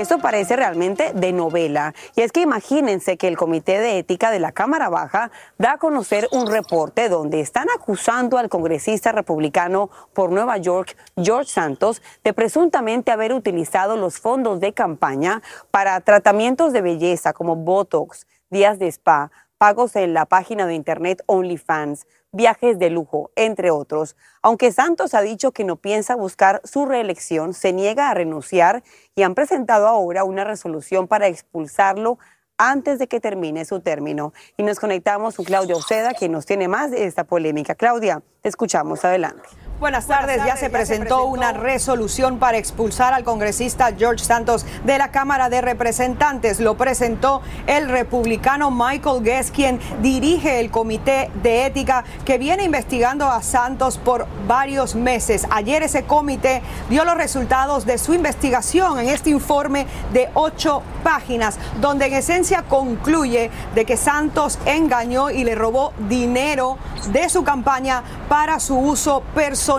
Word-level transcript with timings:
Esto 0.00 0.18
parece 0.18 0.56
realmente 0.56 1.12
de 1.12 1.30
novela. 1.30 1.92
Y 2.16 2.22
es 2.22 2.32
que 2.32 2.40
imagínense 2.40 3.18
que 3.18 3.28
el 3.28 3.36
Comité 3.36 3.80
de 3.80 3.98
Ética 3.98 4.30
de 4.30 4.40
la 4.40 4.50
Cámara 4.50 4.88
Baja 4.88 5.30
da 5.58 5.72
a 5.72 5.76
conocer 5.76 6.26
un 6.32 6.46
reporte 6.46 7.10
donde 7.10 7.40
están 7.40 7.68
acusando 7.68 8.38
al 8.38 8.48
congresista 8.48 9.12
republicano 9.12 9.90
por 10.14 10.32
Nueva 10.32 10.56
York, 10.56 10.96
George 11.18 11.50
Santos, 11.50 12.00
de 12.24 12.32
presuntamente 12.32 13.10
haber 13.10 13.34
utilizado 13.34 13.98
los 13.98 14.18
fondos 14.18 14.58
de 14.58 14.72
campaña 14.72 15.42
para 15.70 16.00
tratamientos 16.00 16.72
de 16.72 16.80
belleza 16.80 17.34
como 17.34 17.56
Botox, 17.56 18.26
días 18.48 18.78
de 18.78 18.88
spa, 18.88 19.30
pagos 19.58 19.96
en 19.96 20.14
la 20.14 20.24
página 20.24 20.66
de 20.66 20.72
internet 20.72 21.22
OnlyFans, 21.26 22.06
viajes 22.32 22.78
de 22.78 22.90
lujo, 22.90 23.30
entre 23.36 23.70
otros. 23.70 24.16
Aunque 24.42 24.72
Santos 24.72 25.14
ha 25.14 25.20
dicho 25.20 25.52
que 25.52 25.64
no 25.64 25.76
piensa 25.76 26.16
buscar 26.16 26.60
su 26.64 26.86
reelección, 26.86 27.54
se 27.54 27.72
niega 27.72 28.10
a 28.10 28.14
renunciar 28.14 28.82
y 29.14 29.22
han 29.22 29.34
presentado 29.34 29.86
ahora 29.86 30.24
una 30.24 30.44
resolución 30.44 31.08
para 31.08 31.28
expulsarlo 31.28 32.18
antes 32.58 32.98
de 32.98 33.08
que 33.08 33.20
termine 33.20 33.64
su 33.64 33.80
término. 33.80 34.32
Y 34.56 34.62
nos 34.62 34.78
conectamos 34.78 35.36
con 35.36 35.46
Claudia 35.46 35.76
Oceda, 35.76 36.12
quien 36.12 36.32
nos 36.32 36.46
tiene 36.46 36.68
más 36.68 36.90
de 36.90 37.06
esta 37.06 37.24
polémica. 37.24 37.74
Claudia, 37.74 38.22
te 38.42 38.48
escuchamos. 38.48 39.04
Adelante. 39.04 39.48
Buenas 39.80 40.06
tardes. 40.06 40.44
Ya 40.44 40.56
se 40.56 40.68
presentó 40.68 41.24
una 41.24 41.54
resolución 41.54 42.38
para 42.38 42.58
expulsar 42.58 43.14
al 43.14 43.24
congresista 43.24 43.94
George 43.96 44.22
Santos 44.22 44.66
de 44.84 44.98
la 44.98 45.10
Cámara 45.10 45.48
de 45.48 45.62
Representantes. 45.62 46.60
Lo 46.60 46.76
presentó 46.76 47.40
el 47.66 47.88
republicano 47.88 48.70
Michael 48.70 49.22
Guest, 49.22 49.54
quien 49.54 49.80
dirige 50.02 50.60
el 50.60 50.70
Comité 50.70 51.30
de 51.42 51.64
Ética 51.64 52.04
que 52.26 52.36
viene 52.36 52.64
investigando 52.64 53.26
a 53.30 53.40
Santos 53.40 53.96
por 53.96 54.26
varios 54.46 54.94
meses. 54.94 55.46
Ayer 55.50 55.82
ese 55.82 56.02
comité 56.02 56.60
dio 56.90 57.06
los 57.06 57.16
resultados 57.16 57.86
de 57.86 57.96
su 57.96 58.12
investigación 58.12 58.98
en 58.98 59.08
este 59.08 59.30
informe 59.30 59.86
de 60.12 60.28
ocho 60.34 60.82
páginas, 61.02 61.58
donde 61.80 62.04
en 62.04 62.12
esencia 62.12 62.64
concluye 62.68 63.50
de 63.74 63.86
que 63.86 63.96
Santos 63.96 64.58
engañó 64.66 65.30
y 65.30 65.42
le 65.42 65.54
robó 65.54 65.94
dinero 66.06 66.76
de 67.12 67.30
su 67.30 67.44
campaña 67.44 68.02
para 68.28 68.60
su 68.60 68.76
uso 68.76 69.22
personal 69.34 69.69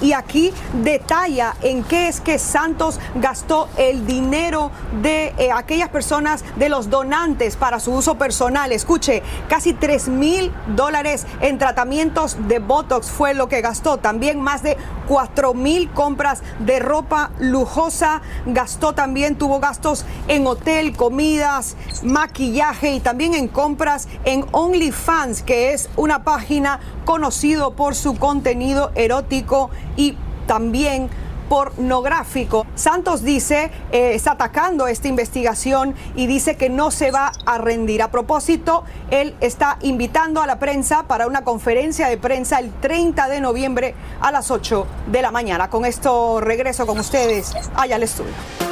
y 0.00 0.12
aquí 0.12 0.52
detalla 0.84 1.56
en 1.60 1.82
qué 1.82 2.06
es 2.06 2.20
que 2.20 2.38
Santos 2.38 3.00
gastó 3.16 3.68
el 3.76 4.06
dinero 4.06 4.70
de 5.02 5.34
eh, 5.38 5.50
aquellas 5.52 5.88
personas, 5.88 6.44
de 6.54 6.68
los 6.68 6.88
donantes 6.88 7.56
para 7.56 7.80
su 7.80 7.92
uso 7.92 8.14
personal. 8.14 8.70
Escuche, 8.70 9.24
casi 9.48 9.72
3 9.72 10.06
mil 10.06 10.52
dólares 10.76 11.26
en 11.40 11.58
tratamientos 11.58 12.36
de 12.46 12.60
Botox 12.60 13.10
fue 13.10 13.34
lo 13.34 13.48
que 13.48 13.60
gastó. 13.60 13.96
También 13.96 14.40
más 14.40 14.62
de 14.62 14.76
4 15.08 15.52
mil 15.54 15.90
compras 15.90 16.42
de 16.60 16.78
ropa 16.78 17.32
lujosa. 17.40 18.22
Gastó 18.46 18.92
también, 18.92 19.34
tuvo 19.34 19.58
gastos 19.58 20.04
en 20.28 20.46
hotel, 20.46 20.96
comidas, 20.96 21.76
maquillaje 22.04 22.92
y 22.92 23.00
también 23.00 23.34
en 23.34 23.48
compras 23.48 24.06
en 24.24 24.46
OnlyFans, 24.52 25.42
que 25.42 25.72
es 25.72 25.90
una 25.96 26.22
página 26.22 26.78
conocido 27.04 27.74
por 27.74 27.96
su 27.96 28.16
contenido 28.16 28.92
erótico 28.94 29.39
y 29.96 30.16
también 30.46 31.08
pornográfico. 31.50 32.64
Santos 32.76 33.24
dice, 33.24 33.72
eh, 33.90 34.12
está 34.14 34.32
atacando 34.32 34.86
esta 34.86 35.08
investigación 35.08 35.96
y 36.14 36.28
dice 36.28 36.56
que 36.56 36.70
no 36.70 36.92
se 36.92 37.10
va 37.10 37.32
a 37.44 37.58
rendir. 37.58 38.02
A 38.02 38.10
propósito, 38.12 38.84
él 39.10 39.34
está 39.40 39.76
invitando 39.82 40.40
a 40.40 40.46
la 40.46 40.60
prensa 40.60 41.02
para 41.08 41.26
una 41.26 41.42
conferencia 41.42 42.08
de 42.08 42.18
prensa 42.18 42.60
el 42.60 42.70
30 42.72 43.28
de 43.28 43.40
noviembre 43.40 43.96
a 44.20 44.30
las 44.30 44.52
8 44.52 44.86
de 45.10 45.22
la 45.22 45.32
mañana. 45.32 45.68
Con 45.68 45.84
esto 45.84 46.40
regreso 46.40 46.86
con 46.86 47.00
ustedes 47.00 47.52
allá 47.74 47.96
al 47.96 48.04
estudio. 48.04 48.69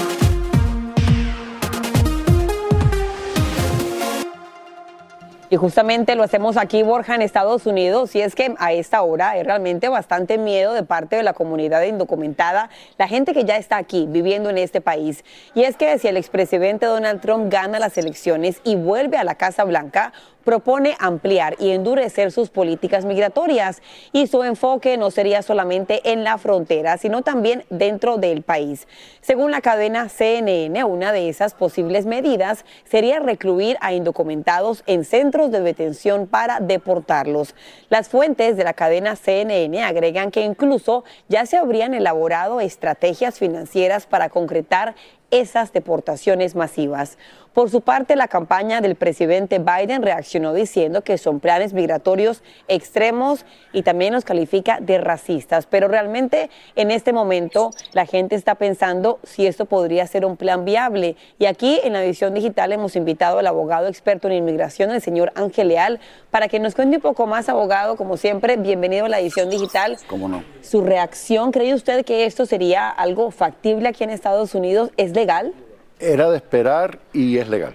Y 5.50 5.56
justamente 5.56 6.14
lo 6.14 6.22
hacemos 6.22 6.58
aquí, 6.58 6.82
Borja, 6.82 7.14
en 7.14 7.22
Estados 7.22 7.64
Unidos, 7.64 8.14
y 8.14 8.20
es 8.20 8.34
que 8.34 8.54
a 8.58 8.74
esta 8.74 9.00
hora 9.00 9.30
hay 9.30 9.42
realmente 9.42 9.88
bastante 9.88 10.36
miedo 10.36 10.74
de 10.74 10.82
parte 10.82 11.16
de 11.16 11.22
la 11.22 11.32
comunidad 11.32 11.82
indocumentada, 11.84 12.68
la 12.98 13.08
gente 13.08 13.32
que 13.32 13.46
ya 13.46 13.56
está 13.56 13.78
aquí 13.78 14.06
viviendo 14.08 14.50
en 14.50 14.58
este 14.58 14.82
país. 14.82 15.24
Y 15.54 15.62
es 15.62 15.76
que 15.76 15.98
si 15.98 16.06
el 16.06 16.18
expresidente 16.18 16.84
Donald 16.84 17.22
Trump 17.22 17.50
gana 17.50 17.78
las 17.78 17.96
elecciones 17.96 18.60
y 18.62 18.76
vuelve 18.76 19.16
a 19.16 19.24
la 19.24 19.36
Casa 19.36 19.64
Blanca, 19.64 20.12
propone 20.44 20.96
ampliar 20.98 21.56
y 21.58 21.70
endurecer 21.70 22.32
sus 22.32 22.50
políticas 22.50 23.04
migratorias 23.04 23.82
y 24.12 24.26
su 24.26 24.42
enfoque 24.44 24.96
no 24.96 25.10
sería 25.10 25.42
solamente 25.42 26.12
en 26.12 26.24
la 26.24 26.38
frontera, 26.38 26.96
sino 26.98 27.22
también 27.22 27.64
dentro 27.70 28.16
del 28.16 28.42
país. 28.42 28.88
Según 29.20 29.50
la 29.50 29.60
cadena 29.60 30.08
CNN, 30.08 30.84
una 30.84 31.12
de 31.12 31.28
esas 31.28 31.54
posibles 31.54 32.06
medidas 32.06 32.64
sería 32.84 33.20
recluir 33.20 33.76
a 33.80 33.92
indocumentados 33.92 34.82
en 34.86 35.04
centros 35.04 35.50
de 35.50 35.60
detención 35.60 36.26
para 36.26 36.60
deportarlos. 36.60 37.54
Las 37.90 38.08
fuentes 38.08 38.56
de 38.56 38.64
la 38.64 38.72
cadena 38.72 39.16
CNN 39.16 39.82
agregan 39.82 40.30
que 40.30 40.42
incluso 40.42 41.04
ya 41.28 41.46
se 41.46 41.56
habrían 41.56 41.94
elaborado 41.94 42.60
estrategias 42.60 43.38
financieras 43.38 44.06
para 44.06 44.28
concretar 44.28 44.94
esas 45.30 45.72
deportaciones 45.72 46.54
masivas. 46.54 47.18
Por 47.58 47.70
su 47.70 47.80
parte, 47.80 48.14
la 48.14 48.28
campaña 48.28 48.80
del 48.80 48.94
presidente 48.94 49.58
Biden 49.58 50.02
reaccionó 50.02 50.54
diciendo 50.54 51.02
que 51.02 51.18
son 51.18 51.40
planes 51.40 51.72
migratorios 51.72 52.40
extremos 52.68 53.44
y 53.72 53.82
también 53.82 54.12
los 54.12 54.24
califica 54.24 54.78
de 54.80 54.98
racistas. 54.98 55.66
Pero 55.66 55.88
realmente 55.88 56.50
en 56.76 56.92
este 56.92 57.12
momento 57.12 57.72
la 57.94 58.06
gente 58.06 58.36
está 58.36 58.54
pensando 58.54 59.18
si 59.24 59.46
esto 59.46 59.64
podría 59.64 60.06
ser 60.06 60.24
un 60.24 60.36
plan 60.36 60.64
viable. 60.64 61.16
Y 61.40 61.46
aquí 61.46 61.80
en 61.82 61.94
la 61.94 62.04
edición 62.04 62.32
digital 62.32 62.72
hemos 62.72 62.94
invitado 62.94 63.40
al 63.40 63.46
abogado 63.48 63.88
experto 63.88 64.28
en 64.28 64.34
inmigración, 64.34 64.92
el 64.92 65.02
señor 65.02 65.32
Ángel 65.34 65.66
Leal, 65.68 65.98
para 66.30 66.46
que 66.46 66.60
nos 66.60 66.76
cuente 66.76 66.98
un 66.98 67.02
poco 67.02 67.26
más, 67.26 67.48
abogado. 67.48 67.96
Como 67.96 68.16
siempre, 68.16 68.56
bienvenido 68.56 69.06
a 69.06 69.08
la 69.08 69.18
edición 69.18 69.50
digital. 69.50 69.96
¿Cómo 70.06 70.28
no? 70.28 70.44
Su 70.62 70.82
reacción, 70.82 71.50
¿cree 71.50 71.74
usted 71.74 72.04
que 72.04 72.24
esto 72.24 72.46
sería 72.46 72.88
algo 72.88 73.32
factible 73.32 73.88
aquí 73.88 74.04
en 74.04 74.10
Estados 74.10 74.54
Unidos? 74.54 74.92
¿Es 74.96 75.12
legal? 75.18 75.52
Era 75.98 76.30
de 76.30 76.36
esperar 76.36 77.00
y 77.12 77.38
es 77.38 77.48
legal 77.48 77.74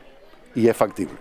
y 0.55 0.67
es 0.67 0.77
factible. 0.77 1.15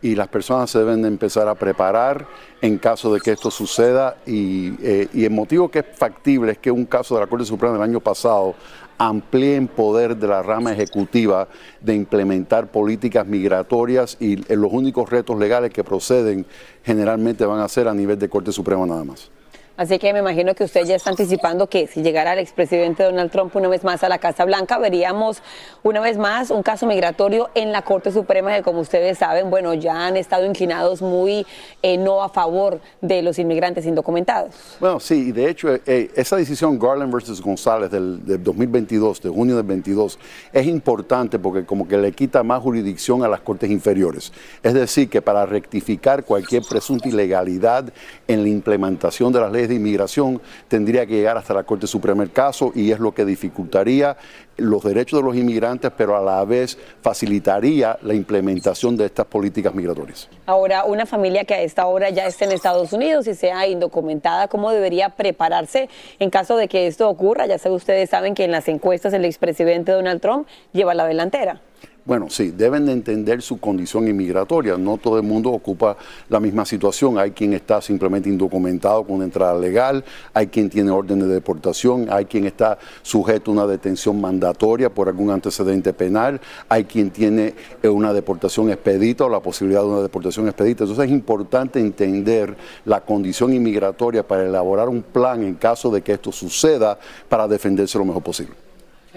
Y 0.00 0.14
las 0.14 0.28
personas 0.28 0.70
se 0.70 0.78
deben 0.78 1.02
de 1.02 1.08
empezar 1.08 1.48
a 1.48 1.54
preparar 1.54 2.26
en 2.62 2.78
caso 2.78 3.12
de 3.12 3.20
que 3.20 3.32
esto 3.32 3.50
suceda 3.50 4.16
y, 4.26 4.74
eh, 4.82 5.08
el 5.12 5.30
motivo 5.30 5.70
que 5.70 5.80
es 5.80 5.86
factible 5.92 6.52
es 6.52 6.58
que 6.58 6.70
un 6.70 6.86
caso 6.86 7.14
de 7.14 7.22
la 7.22 7.26
Corte 7.26 7.44
Suprema 7.44 7.74
del 7.74 7.82
año 7.82 8.00
pasado 8.00 8.54
amplíe 8.98 9.56
en 9.56 9.68
poder 9.68 10.16
de 10.16 10.26
la 10.26 10.42
rama 10.42 10.72
ejecutiva 10.72 11.48
de 11.82 11.94
implementar 11.94 12.68
políticas 12.68 13.26
migratorias 13.26 14.16
y 14.18 14.34
eh, 14.50 14.56
los 14.56 14.72
únicos 14.72 15.10
retos 15.10 15.38
legales 15.38 15.72
que 15.72 15.84
proceden 15.84 16.46
generalmente 16.84 17.44
van 17.44 17.60
a 17.60 17.68
ser 17.68 17.88
a 17.88 17.94
nivel 17.94 18.18
de 18.18 18.30
Corte 18.30 18.52
Suprema 18.52 18.86
nada 18.86 19.04
más. 19.04 19.30
Así 19.76 19.98
que 19.98 20.12
me 20.14 20.20
imagino 20.20 20.54
que 20.54 20.64
usted 20.64 20.86
ya 20.86 20.96
está 20.96 21.10
anticipando 21.10 21.66
que 21.68 21.86
si 21.86 22.02
llegara 22.02 22.32
el 22.32 22.38
expresidente 22.38 23.04
Donald 23.04 23.30
Trump 23.30 23.54
una 23.56 23.68
vez 23.68 23.84
más 23.84 24.02
a 24.02 24.08
la 24.08 24.16
Casa 24.16 24.46
Blanca, 24.46 24.78
veríamos 24.78 25.42
una 25.82 26.00
vez 26.00 26.16
más 26.16 26.50
un 26.50 26.62
caso 26.62 26.86
migratorio 26.86 27.50
en 27.54 27.72
la 27.72 27.82
Corte 27.82 28.10
Suprema 28.10 28.54
que, 28.54 28.62
como 28.62 28.80
ustedes 28.80 29.18
saben, 29.18 29.50
bueno, 29.50 29.74
ya 29.74 30.06
han 30.06 30.16
estado 30.16 30.46
inclinados 30.46 31.02
muy 31.02 31.46
eh, 31.82 31.98
no 31.98 32.22
a 32.22 32.30
favor 32.30 32.80
de 33.02 33.20
los 33.20 33.38
inmigrantes 33.38 33.84
indocumentados. 33.84 34.54
Bueno, 34.80 34.98
sí, 34.98 35.28
y 35.28 35.32
de 35.32 35.50
hecho, 35.50 35.68
eh, 35.74 36.10
esa 36.14 36.36
decisión 36.36 36.78
Garland 36.78 37.12
versus 37.12 37.42
González 37.42 37.90
del, 37.90 38.24
del 38.24 38.42
2022, 38.42 39.20
de 39.20 39.28
junio 39.28 39.56
del 39.56 39.66
22, 39.66 40.18
es 40.54 40.66
importante 40.66 41.38
porque 41.38 41.66
como 41.66 41.86
que 41.86 41.98
le 41.98 42.12
quita 42.12 42.42
más 42.42 42.62
jurisdicción 42.62 43.22
a 43.22 43.28
las 43.28 43.40
Cortes 43.40 43.70
inferiores. 43.70 44.32
Es 44.62 44.72
decir, 44.72 45.10
que 45.10 45.20
para 45.20 45.44
rectificar 45.44 46.24
cualquier 46.24 46.62
presunta 46.62 47.08
ilegalidad 47.08 47.92
en 48.26 48.42
la 48.42 48.48
implementación 48.48 49.32
de 49.32 49.40
las 49.40 49.52
leyes 49.52 49.65
de 49.68 49.74
inmigración, 49.74 50.40
tendría 50.68 51.06
que 51.06 51.14
llegar 51.14 51.36
hasta 51.36 51.54
la 51.54 51.62
Corte 51.62 51.86
Suprema 51.86 52.22
el 52.22 52.32
caso 52.32 52.72
y 52.74 52.92
es 52.92 52.98
lo 52.98 53.12
que 53.12 53.24
dificultaría 53.24 54.16
los 54.56 54.82
derechos 54.82 55.20
de 55.20 55.26
los 55.26 55.36
inmigrantes, 55.36 55.92
pero 55.96 56.16
a 56.16 56.20
la 56.20 56.44
vez 56.44 56.78
facilitaría 57.02 57.98
la 58.02 58.14
implementación 58.14 58.96
de 58.96 59.06
estas 59.06 59.26
políticas 59.26 59.74
migratorias. 59.74 60.28
Ahora, 60.46 60.84
una 60.84 61.06
familia 61.06 61.44
que 61.44 61.54
a 61.54 61.60
esta 61.60 61.86
hora 61.86 62.10
ya 62.10 62.26
esté 62.26 62.46
en 62.46 62.52
Estados 62.52 62.92
Unidos 62.92 63.26
y 63.26 63.34
sea 63.34 63.66
indocumentada, 63.66 64.48
¿cómo 64.48 64.70
debería 64.70 65.10
prepararse 65.10 65.88
en 66.18 66.30
caso 66.30 66.56
de 66.56 66.68
que 66.68 66.86
esto 66.86 67.08
ocurra? 67.08 67.46
Ya 67.46 67.58
sé, 67.58 67.70
ustedes 67.70 68.10
saben 68.10 68.34
que 68.34 68.44
en 68.44 68.52
las 68.52 68.68
encuestas 68.68 69.12
el 69.12 69.24
expresidente 69.24 69.92
Donald 69.92 70.20
Trump 70.20 70.46
lleva 70.72 70.94
la 70.94 71.06
delantera. 71.06 71.60
Bueno, 72.06 72.30
sí, 72.30 72.52
deben 72.52 72.86
de 72.86 72.92
entender 72.92 73.42
su 73.42 73.58
condición 73.58 74.06
inmigratoria. 74.06 74.78
No 74.78 74.96
todo 74.96 75.16
el 75.16 75.24
mundo 75.24 75.50
ocupa 75.50 75.96
la 76.28 76.38
misma 76.38 76.64
situación. 76.64 77.18
Hay 77.18 77.32
quien 77.32 77.52
está 77.52 77.82
simplemente 77.82 78.28
indocumentado 78.28 79.02
con 79.02 79.16
una 79.16 79.24
entrada 79.24 79.58
legal, 79.58 80.04
hay 80.32 80.46
quien 80.46 80.70
tiene 80.70 80.92
orden 80.92 81.18
de 81.18 81.26
deportación, 81.26 82.06
hay 82.08 82.26
quien 82.26 82.46
está 82.46 82.78
sujeto 83.02 83.50
a 83.50 83.54
una 83.54 83.66
detención 83.66 84.20
mandatoria 84.20 84.88
por 84.88 85.08
algún 85.08 85.30
antecedente 85.30 85.92
penal, 85.92 86.40
hay 86.68 86.84
quien 86.84 87.10
tiene 87.10 87.56
eh, 87.82 87.88
una 87.88 88.12
deportación 88.12 88.70
expedita 88.70 89.24
o 89.24 89.28
la 89.28 89.40
posibilidad 89.40 89.80
de 89.80 89.88
una 89.88 90.02
deportación 90.02 90.46
expedita. 90.46 90.84
Entonces 90.84 91.06
es 91.06 91.10
importante 91.10 91.80
entender 91.80 92.56
la 92.84 93.00
condición 93.00 93.52
inmigratoria 93.52 94.24
para 94.24 94.46
elaborar 94.46 94.88
un 94.88 95.02
plan 95.02 95.42
en 95.42 95.56
caso 95.56 95.90
de 95.90 96.02
que 96.02 96.12
esto 96.12 96.30
suceda 96.30 97.00
para 97.28 97.48
defenderse 97.48 97.98
lo 97.98 98.04
mejor 98.04 98.22
posible 98.22 98.65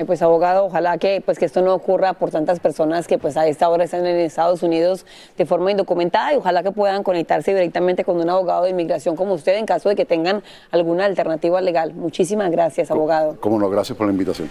pues 0.05 0.21
abogado, 0.21 0.65
ojalá 0.65 0.97
que 0.97 1.21
pues 1.25 1.39
que 1.39 1.45
esto 1.45 1.61
no 1.61 1.73
ocurra 1.73 2.13
por 2.13 2.31
tantas 2.31 2.59
personas 2.59 3.07
que 3.07 3.17
pues 3.17 3.37
a 3.37 3.47
esta 3.47 3.69
hora 3.69 3.83
están 3.83 4.05
en 4.05 4.15
Estados 4.17 4.63
Unidos 4.63 5.05
de 5.37 5.45
forma 5.45 5.71
indocumentada 5.71 6.33
y 6.33 6.37
ojalá 6.37 6.63
que 6.63 6.71
puedan 6.71 7.03
conectarse 7.03 7.53
directamente 7.53 8.03
con 8.03 8.19
un 8.19 8.29
abogado 8.29 8.63
de 8.63 8.71
inmigración 8.71 9.15
como 9.15 9.33
usted 9.33 9.57
en 9.57 9.65
caso 9.65 9.89
de 9.89 9.95
que 9.95 10.05
tengan 10.05 10.43
alguna 10.71 11.05
alternativa 11.05 11.61
legal. 11.61 11.93
Muchísimas 11.93 12.51
gracias, 12.51 12.91
abogado. 12.91 13.37
Cómo 13.39 13.59
no, 13.59 13.69
gracias 13.69 13.97
por 13.97 14.07
la 14.07 14.13
invitación. 14.13 14.49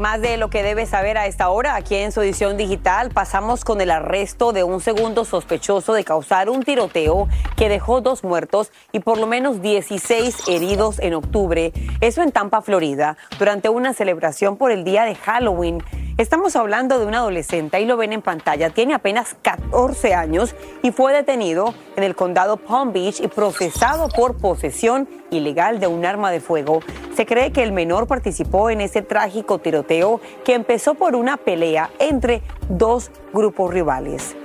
Más 0.00 0.20
de 0.20 0.38
lo 0.38 0.50
que 0.50 0.62
debe 0.62 0.86
saber 0.86 1.18
a 1.18 1.26
esta 1.26 1.50
hora, 1.50 1.76
aquí 1.76 1.94
en 1.94 2.10
su 2.10 2.22
edición 2.22 2.56
digital, 2.56 3.10
pasamos 3.10 3.64
con 3.64 3.80
el 3.80 3.90
arresto 3.90 4.52
de 4.52 4.64
un 4.64 4.80
segundo 4.80 5.24
sospechoso 5.24 5.92
de 5.92 6.04
causar 6.04 6.48
un 6.48 6.62
tiroteo 6.62 7.28
que 7.54 7.68
dejó 7.68 8.00
dos 8.00 8.24
muertos 8.24 8.72
y 8.92 9.00
por 9.00 9.18
lo 9.18 9.26
menos 9.26 9.60
16 9.60 10.48
heridos 10.48 10.98
en 10.98 11.14
octubre. 11.14 11.72
Eso 12.00 12.22
en 12.22 12.32
Tampa, 12.32 12.62
Florida, 12.62 13.18
durante 13.38 13.68
una 13.68 13.92
celebración 13.92 14.56
por 14.56 14.72
el 14.72 14.84
día 14.84 15.04
de 15.04 15.14
Halloween. 15.14 15.84
Estamos 16.20 16.54
hablando 16.54 16.98
de 16.98 17.06
un 17.06 17.14
adolescente, 17.14 17.78
ahí 17.78 17.86
lo 17.86 17.96
ven 17.96 18.12
en 18.12 18.20
pantalla, 18.20 18.68
tiene 18.68 18.92
apenas 18.92 19.34
14 19.40 20.12
años 20.12 20.54
y 20.82 20.90
fue 20.90 21.14
detenido 21.14 21.72
en 21.96 22.04
el 22.04 22.14
condado 22.14 22.58
Palm 22.58 22.92
Beach 22.92 23.22
y 23.22 23.28
procesado 23.28 24.10
por 24.10 24.36
posesión 24.36 25.08
ilegal 25.30 25.80
de 25.80 25.86
un 25.86 26.04
arma 26.04 26.30
de 26.30 26.40
fuego. 26.40 26.80
Se 27.16 27.24
cree 27.24 27.52
que 27.52 27.62
el 27.62 27.72
menor 27.72 28.06
participó 28.06 28.68
en 28.68 28.82
ese 28.82 29.00
trágico 29.00 29.60
tiroteo 29.60 30.20
que 30.44 30.52
empezó 30.52 30.92
por 30.92 31.16
una 31.16 31.38
pelea 31.38 31.88
entre 31.98 32.42
dos 32.68 33.10
grupos 33.32 33.72
rivales. 33.72 34.36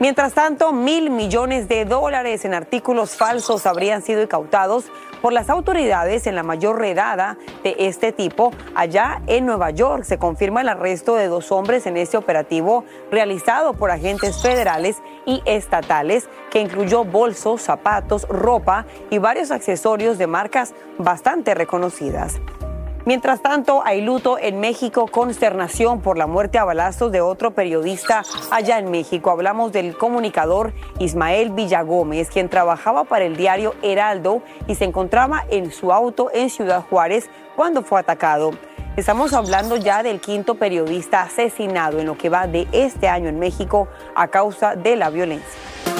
Mientras 0.00 0.34
tanto, 0.34 0.72
mil 0.72 1.08
millones 1.10 1.68
de 1.68 1.84
dólares 1.84 2.44
en 2.44 2.52
artículos 2.52 3.16
falsos 3.16 3.64
habrían 3.64 4.02
sido 4.02 4.22
incautados 4.22 4.86
por 5.22 5.32
las 5.32 5.48
autoridades 5.48 6.26
en 6.26 6.34
la 6.34 6.42
mayor 6.42 6.80
redada 6.80 7.38
de 7.62 7.76
este 7.78 8.10
tipo 8.10 8.50
allá 8.74 9.22
en 9.28 9.46
Nueva 9.46 9.70
York. 9.70 10.02
Se 10.02 10.18
confirma 10.18 10.62
el 10.62 10.68
arresto 10.68 11.14
de 11.14 11.28
dos 11.28 11.52
hombres 11.52 11.86
en 11.86 11.96
este 11.96 12.16
operativo 12.16 12.84
realizado 13.12 13.74
por 13.74 13.92
agentes 13.92 14.42
federales 14.42 14.96
y 15.26 15.42
estatales 15.46 16.28
que 16.50 16.60
incluyó 16.60 17.04
bolsos, 17.04 17.62
zapatos, 17.62 18.26
ropa 18.28 18.86
y 19.10 19.18
varios 19.18 19.52
accesorios 19.52 20.18
de 20.18 20.26
marcas 20.26 20.74
bastante 20.98 21.54
reconocidas. 21.54 22.40
Mientras 23.06 23.42
tanto, 23.42 23.82
hay 23.84 24.00
luto 24.00 24.38
en 24.38 24.60
México, 24.60 25.06
consternación 25.06 26.00
por 26.00 26.16
la 26.16 26.26
muerte 26.26 26.56
a 26.56 26.64
balazos 26.64 27.12
de 27.12 27.20
otro 27.20 27.50
periodista 27.50 28.22
allá 28.50 28.78
en 28.78 28.90
México. 28.90 29.30
Hablamos 29.30 29.72
del 29.72 29.94
comunicador 29.98 30.72
Ismael 30.98 31.50
Villagómez, 31.50 32.30
quien 32.30 32.48
trabajaba 32.48 33.04
para 33.04 33.26
el 33.26 33.36
diario 33.36 33.74
Heraldo 33.82 34.40
y 34.66 34.76
se 34.76 34.86
encontraba 34.86 35.44
en 35.50 35.70
su 35.70 35.92
auto 35.92 36.30
en 36.32 36.48
Ciudad 36.48 36.82
Juárez 36.88 37.28
cuando 37.56 37.82
fue 37.82 38.00
atacado. 38.00 38.52
Estamos 38.96 39.34
hablando 39.34 39.76
ya 39.76 40.02
del 40.02 40.20
quinto 40.20 40.54
periodista 40.54 41.22
asesinado 41.22 41.98
en 41.98 42.06
lo 42.06 42.16
que 42.16 42.30
va 42.30 42.46
de 42.46 42.66
este 42.72 43.08
año 43.08 43.28
en 43.28 43.38
México 43.38 43.86
a 44.14 44.28
causa 44.28 44.76
de 44.76 44.96
la 44.96 45.10
violencia. 45.10 45.93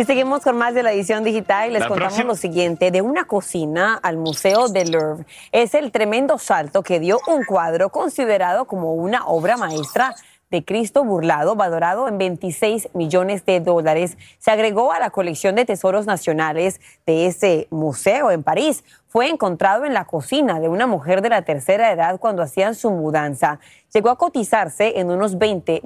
Y 0.00 0.04
seguimos 0.06 0.42
con 0.42 0.56
más 0.56 0.72
de 0.72 0.82
la 0.82 0.92
edición 0.92 1.24
digital 1.24 1.68
y 1.68 1.74
les 1.74 1.86
contamos 1.86 2.24
lo 2.24 2.34
siguiente. 2.34 2.90
De 2.90 3.02
una 3.02 3.26
cocina 3.26 4.00
al 4.02 4.16
Museo 4.16 4.68
del 4.68 4.92
Louvre 4.92 5.26
es 5.52 5.74
el 5.74 5.92
tremendo 5.92 6.38
salto 6.38 6.82
que 6.82 6.98
dio 6.98 7.18
un 7.26 7.44
cuadro 7.44 7.90
considerado 7.90 8.64
como 8.64 8.94
una 8.94 9.26
obra 9.26 9.58
maestra 9.58 10.14
de 10.50 10.64
Cristo 10.64 11.04
burlado, 11.04 11.54
valorado 11.54 12.08
en 12.08 12.18
26 12.18 12.90
millones 12.94 13.46
de 13.46 13.60
dólares, 13.60 14.18
se 14.38 14.50
agregó 14.50 14.92
a 14.92 14.98
la 14.98 15.10
colección 15.10 15.54
de 15.54 15.64
tesoros 15.64 16.06
nacionales 16.06 16.80
de 17.06 17.26
ese 17.26 17.68
museo 17.70 18.32
en 18.32 18.42
París. 18.42 18.82
Fue 19.06 19.28
encontrado 19.28 19.84
en 19.84 19.94
la 19.94 20.06
cocina 20.06 20.58
de 20.58 20.68
una 20.68 20.88
mujer 20.88 21.22
de 21.22 21.28
la 21.28 21.42
tercera 21.42 21.92
edad 21.92 22.18
cuando 22.18 22.42
hacían 22.42 22.74
su 22.74 22.90
mudanza. 22.90 23.60
Llegó 23.94 24.10
a 24.10 24.18
cotizarse 24.18 24.98
en 24.98 25.10
unos 25.10 25.38
20 25.38 25.82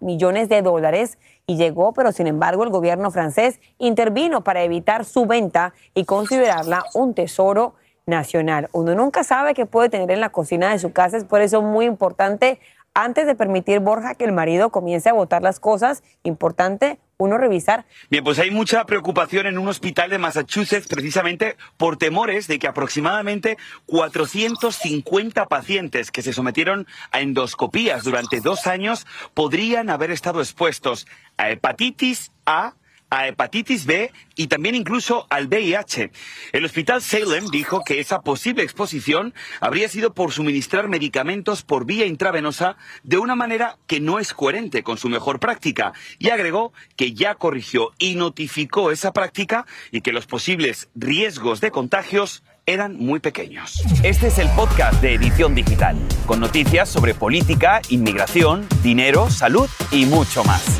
millones 0.00 0.48
de 0.48 0.62
dólares 0.62 1.18
y 1.46 1.56
llegó, 1.56 1.92
pero 1.92 2.10
sin 2.10 2.26
embargo 2.26 2.64
el 2.64 2.70
gobierno 2.70 3.12
francés 3.12 3.60
intervino 3.78 4.42
para 4.42 4.62
evitar 4.62 5.04
su 5.04 5.26
venta 5.26 5.74
y 5.94 6.04
considerarla 6.04 6.84
un 6.94 7.14
tesoro 7.14 7.74
nacional. 8.08 8.68
Uno 8.72 8.94
nunca 8.94 9.22
sabe 9.22 9.54
qué 9.54 9.66
puede 9.66 9.90
tener 9.90 10.10
en 10.10 10.20
la 10.20 10.30
cocina 10.30 10.70
de 10.70 10.78
su 10.78 10.92
casa, 10.92 11.16
es 11.16 11.24
por 11.24 11.40
eso 11.40 11.62
muy 11.62 11.84
importante 11.84 12.58
antes 12.94 13.26
de 13.26 13.34
permitir, 13.34 13.80
Borja, 13.80 14.14
que 14.14 14.24
el 14.24 14.32
marido 14.32 14.70
comience 14.70 15.08
a 15.08 15.12
botar 15.12 15.42
las 15.42 15.60
cosas, 15.60 16.02
importante 16.22 16.98
uno 17.18 17.36
revisar. 17.36 17.84
Bien, 18.10 18.22
pues 18.22 18.38
hay 18.38 18.50
mucha 18.50 18.86
preocupación 18.86 19.46
en 19.46 19.58
un 19.58 19.68
hospital 19.68 20.08
de 20.10 20.18
Massachusetts 20.18 20.86
precisamente 20.86 21.56
por 21.76 21.96
temores 21.96 22.46
de 22.46 22.58
que 22.58 22.68
aproximadamente 22.68 23.58
450 23.86 25.46
pacientes 25.46 26.10
que 26.12 26.22
se 26.22 26.32
sometieron 26.32 26.86
a 27.10 27.20
endoscopías 27.20 28.04
durante 28.04 28.40
dos 28.40 28.66
años 28.66 29.06
podrían 29.34 29.90
haber 29.90 30.12
estado 30.12 30.40
expuestos 30.40 31.06
a 31.36 31.50
hepatitis 31.50 32.30
A, 32.46 32.74
a 33.10 33.26
hepatitis 33.26 33.86
B 33.86 34.12
y 34.36 34.46
también 34.48 34.74
incluso 34.74 35.26
al 35.30 35.48
VIH. 35.48 36.10
El 36.52 36.64
hospital 36.64 37.02
Salem 37.02 37.46
dijo 37.46 37.82
que 37.84 38.00
esa 38.00 38.20
posible 38.20 38.62
exposición 38.62 39.34
habría 39.60 39.88
sido 39.88 40.14
por 40.14 40.32
suministrar 40.32 40.88
medicamentos 40.88 41.62
por 41.62 41.84
vía 41.84 42.06
intravenosa 42.06 42.76
de 43.02 43.18
una 43.18 43.34
manera 43.34 43.78
que 43.86 44.00
no 44.00 44.18
es 44.18 44.32
coherente 44.34 44.82
con 44.82 44.98
su 44.98 45.08
mejor 45.08 45.40
práctica 45.40 45.92
y 46.18 46.30
agregó 46.30 46.72
que 46.96 47.14
ya 47.14 47.34
corrigió 47.34 47.92
y 47.98 48.14
notificó 48.14 48.90
esa 48.90 49.12
práctica 49.12 49.66
y 49.90 50.00
que 50.00 50.12
los 50.12 50.26
posibles 50.26 50.88
riesgos 50.94 51.60
de 51.60 51.70
contagios 51.70 52.42
eran 52.66 52.96
muy 52.98 53.18
pequeños. 53.18 53.82
Este 54.02 54.26
es 54.26 54.38
el 54.38 54.48
podcast 54.50 55.00
de 55.00 55.14
Edición 55.14 55.54
Digital, 55.54 55.96
con 56.26 56.38
noticias 56.38 56.88
sobre 56.88 57.14
política, 57.14 57.80
inmigración, 57.88 58.66
dinero, 58.82 59.30
salud 59.30 59.68
y 59.90 60.04
mucho 60.04 60.44
más. 60.44 60.78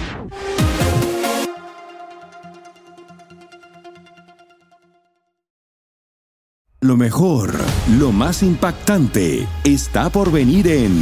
Lo 6.80 6.96
mejor, 6.96 7.54
lo 7.98 8.12
más 8.12 8.40
impactante, 8.44 9.48
está 9.64 10.10
por 10.10 10.30
venir 10.30 10.68
en 10.68 10.92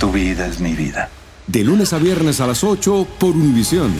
Tu 0.00 0.10
vida 0.10 0.48
es 0.48 0.58
mi 0.58 0.72
vida. 0.72 1.08
De 1.46 1.62
lunes 1.62 1.92
a 1.92 1.98
viernes 1.98 2.40
a 2.40 2.48
las 2.48 2.64
8 2.64 3.06
por 3.20 3.36
Univisión. 3.36 3.94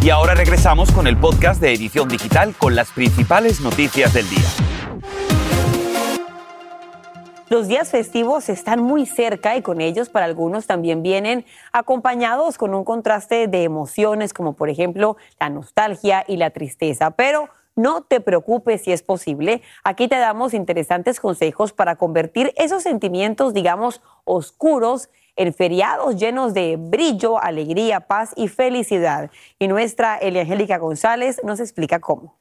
Y 0.00 0.10
ahora 0.10 0.36
regresamos 0.36 0.92
con 0.92 1.08
el 1.08 1.16
podcast 1.16 1.60
de 1.60 1.72
Edición 1.72 2.08
Digital 2.08 2.54
con 2.56 2.76
las 2.76 2.92
principales 2.92 3.60
noticias 3.60 4.14
del 4.14 4.30
día. 4.30 4.48
Los 7.50 7.66
días 7.66 7.90
festivos 7.90 8.48
están 8.48 8.80
muy 8.80 9.06
cerca 9.06 9.56
y 9.56 9.62
con 9.62 9.80
ellos 9.80 10.08
para 10.08 10.26
algunos 10.26 10.68
también 10.68 11.02
vienen 11.02 11.44
acompañados 11.72 12.58
con 12.58 12.76
un 12.76 12.84
contraste 12.84 13.48
de 13.48 13.64
emociones 13.64 14.32
como 14.32 14.52
por 14.52 14.70
ejemplo 14.70 15.16
la 15.40 15.50
nostalgia 15.50 16.24
y 16.28 16.36
la 16.36 16.50
tristeza. 16.50 17.10
Pero 17.10 17.48
no 17.76 18.02
te 18.02 18.20
preocupes 18.20 18.82
si 18.82 18.92
es 18.92 19.02
posible. 19.02 19.62
Aquí 19.82 20.08
te 20.08 20.16
damos 20.16 20.54
interesantes 20.54 21.20
consejos 21.20 21.72
para 21.72 21.96
convertir 21.96 22.52
esos 22.56 22.82
sentimientos, 22.82 23.54
digamos, 23.54 24.00
oscuros 24.24 25.10
en 25.36 25.52
feriados 25.52 26.16
llenos 26.16 26.54
de 26.54 26.76
brillo, 26.78 27.42
alegría, 27.42 28.00
paz 28.00 28.32
y 28.36 28.48
felicidad. 28.48 29.30
Y 29.58 29.68
nuestra 29.68 30.16
Elia 30.16 30.42
Angélica 30.42 30.78
González 30.78 31.40
nos 31.42 31.60
explica 31.60 32.00
cómo. 32.00 32.38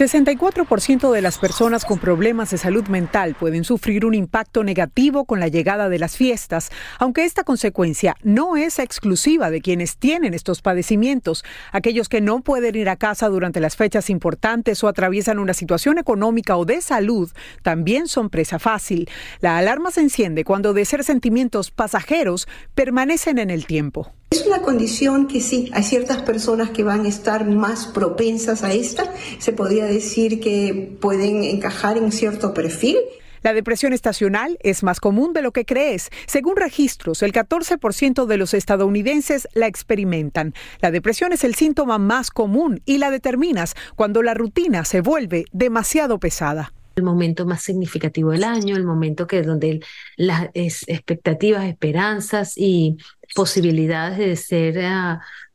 64% 0.00 1.12
de 1.12 1.20
las 1.20 1.36
personas 1.36 1.84
con 1.84 1.98
problemas 1.98 2.50
de 2.50 2.56
salud 2.56 2.88
mental 2.88 3.34
pueden 3.34 3.64
sufrir 3.64 4.06
un 4.06 4.14
impacto 4.14 4.64
negativo 4.64 5.26
con 5.26 5.40
la 5.40 5.48
llegada 5.48 5.90
de 5.90 5.98
las 5.98 6.16
fiestas, 6.16 6.70
aunque 6.98 7.24
esta 7.24 7.44
consecuencia 7.44 8.16
no 8.22 8.56
es 8.56 8.78
exclusiva 8.78 9.50
de 9.50 9.60
quienes 9.60 9.98
tienen 9.98 10.32
estos 10.32 10.62
padecimientos. 10.62 11.44
Aquellos 11.70 12.08
que 12.08 12.22
no 12.22 12.40
pueden 12.40 12.76
ir 12.76 12.88
a 12.88 12.96
casa 12.96 13.28
durante 13.28 13.60
las 13.60 13.76
fechas 13.76 14.08
importantes 14.08 14.82
o 14.82 14.88
atraviesan 14.88 15.38
una 15.38 15.52
situación 15.52 15.98
económica 15.98 16.56
o 16.56 16.64
de 16.64 16.80
salud 16.80 17.30
también 17.62 18.08
son 18.08 18.30
presa 18.30 18.58
fácil. 18.58 19.06
La 19.40 19.58
alarma 19.58 19.90
se 19.90 20.00
enciende 20.00 20.44
cuando 20.44 20.72
de 20.72 20.86
ser 20.86 21.04
sentimientos 21.04 21.70
pasajeros 21.70 22.48
permanecen 22.74 23.38
en 23.38 23.50
el 23.50 23.66
tiempo. 23.66 24.14
Es 24.30 24.46
una 24.46 24.62
condición 24.62 25.26
que 25.26 25.40
sí, 25.40 25.68
hay 25.72 25.82
ciertas 25.82 26.22
personas 26.22 26.70
que 26.70 26.84
van 26.84 27.04
a 27.04 27.08
estar 27.08 27.44
más 27.44 27.88
propensas 27.88 28.62
a 28.62 28.72
esta. 28.72 29.12
Se 29.40 29.52
podría 29.52 29.86
decir 29.86 30.38
que 30.38 30.96
pueden 31.00 31.42
encajar 31.42 31.98
en 31.98 32.12
cierto 32.12 32.54
perfil. 32.54 32.96
La 33.42 33.52
depresión 33.54 33.92
estacional 33.92 34.56
es 34.60 34.84
más 34.84 35.00
común 35.00 35.32
de 35.32 35.42
lo 35.42 35.50
que 35.50 35.64
crees. 35.64 36.10
Según 36.26 36.54
registros, 36.54 37.24
el 37.24 37.32
14% 37.32 38.26
de 38.26 38.36
los 38.36 38.54
estadounidenses 38.54 39.48
la 39.52 39.66
experimentan. 39.66 40.54
La 40.80 40.92
depresión 40.92 41.32
es 41.32 41.42
el 41.42 41.56
síntoma 41.56 41.98
más 41.98 42.30
común 42.30 42.82
y 42.84 42.98
la 42.98 43.10
determinas 43.10 43.74
cuando 43.96 44.22
la 44.22 44.34
rutina 44.34 44.84
se 44.84 45.00
vuelve 45.00 45.46
demasiado 45.50 46.20
pesada 46.20 46.72
el 47.00 47.04
momento 47.04 47.46
más 47.46 47.62
significativo 47.62 48.30
del 48.30 48.44
año, 48.44 48.76
el 48.76 48.84
momento 48.84 49.26
que 49.26 49.42
donde 49.42 49.80
las 50.16 50.50
expectativas, 50.54 51.64
esperanzas 51.64 52.56
y 52.56 52.98
posibilidades 53.34 54.18
de 54.18 54.36
ser 54.36 54.78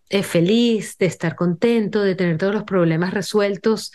eh, 0.10 0.24
feliz, 0.24 0.98
de 0.98 1.06
estar 1.06 1.36
contento, 1.36 2.02
de 2.02 2.16
tener 2.16 2.38
todos 2.38 2.54
los 2.54 2.64
problemas 2.64 3.14
resueltos, 3.14 3.92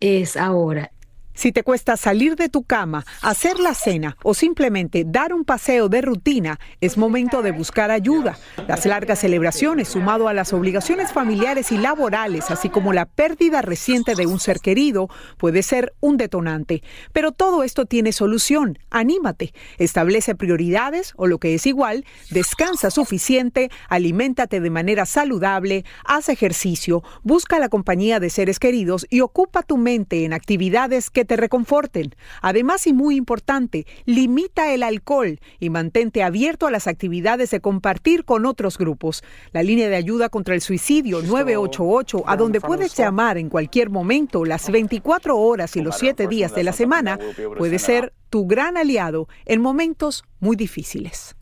es 0.00 0.36
ahora. 0.36 0.92
Si 1.34 1.50
te 1.50 1.62
cuesta 1.62 1.96
salir 1.96 2.36
de 2.36 2.48
tu 2.48 2.62
cama, 2.62 3.04
hacer 3.22 3.58
la 3.58 3.74
cena 3.74 4.16
o 4.22 4.34
simplemente 4.34 5.04
dar 5.06 5.32
un 5.32 5.44
paseo 5.44 5.88
de 5.88 6.02
rutina, 6.02 6.60
es 6.80 6.98
momento 6.98 7.42
de 7.42 7.52
buscar 7.52 7.90
ayuda. 7.90 8.38
Las 8.68 8.84
largas 8.84 9.20
celebraciones, 9.20 9.88
sumado 9.88 10.28
a 10.28 10.34
las 10.34 10.52
obligaciones 10.52 11.12
familiares 11.12 11.72
y 11.72 11.78
laborales, 11.78 12.50
así 12.50 12.68
como 12.68 12.92
la 12.92 13.06
pérdida 13.06 13.62
reciente 13.62 14.14
de 14.14 14.26
un 14.26 14.40
ser 14.40 14.60
querido, 14.60 15.08
puede 15.38 15.62
ser 15.62 15.94
un 16.00 16.18
detonante. 16.18 16.82
Pero 17.12 17.32
todo 17.32 17.62
esto 17.62 17.86
tiene 17.86 18.12
solución. 18.12 18.78
Anímate. 18.90 19.54
Establece 19.78 20.34
prioridades 20.34 21.14
o 21.16 21.26
lo 21.26 21.38
que 21.38 21.54
es 21.54 21.66
igual, 21.66 22.04
descansa 22.30 22.90
suficiente, 22.90 23.70
aliméntate 23.88 24.60
de 24.60 24.70
manera 24.70 25.06
saludable, 25.06 25.84
haz 26.04 26.28
ejercicio, 26.28 27.02
busca 27.22 27.58
la 27.58 27.68
compañía 27.68 28.20
de 28.20 28.30
seres 28.30 28.58
queridos 28.58 29.06
y 29.08 29.20
ocupa 29.20 29.62
tu 29.62 29.78
mente 29.78 30.24
en 30.24 30.32
actividades 30.32 31.10
que 31.10 31.21
te 31.24 31.36
reconforten. 31.36 32.14
Además, 32.40 32.86
y 32.86 32.92
muy 32.92 33.16
importante, 33.16 33.86
limita 34.04 34.72
el 34.72 34.82
alcohol 34.82 35.40
y 35.60 35.70
mantente 35.70 36.22
abierto 36.22 36.66
a 36.66 36.70
las 36.70 36.86
actividades 36.86 37.50
de 37.50 37.60
compartir 37.60 38.24
con 38.24 38.46
otros 38.46 38.78
grupos. 38.78 39.22
La 39.52 39.62
línea 39.62 39.88
de 39.88 39.96
ayuda 39.96 40.28
contra 40.28 40.54
el 40.54 40.60
suicidio 40.60 41.22
988, 41.22 42.24
a 42.26 42.36
donde 42.36 42.60
puedes 42.60 42.96
llamar 42.96 43.38
en 43.38 43.48
cualquier 43.48 43.90
momento, 43.90 44.44
las 44.44 44.70
24 44.70 45.36
horas 45.36 45.76
y 45.76 45.82
los 45.82 45.98
7 45.98 46.26
días 46.26 46.54
de 46.54 46.64
la 46.64 46.72
semana, 46.72 47.18
puede 47.58 47.78
ser 47.78 48.12
tu 48.30 48.46
gran 48.46 48.76
aliado 48.76 49.28
en 49.44 49.60
momentos 49.60 50.24
muy 50.40 50.56
difíciles. 50.56 51.36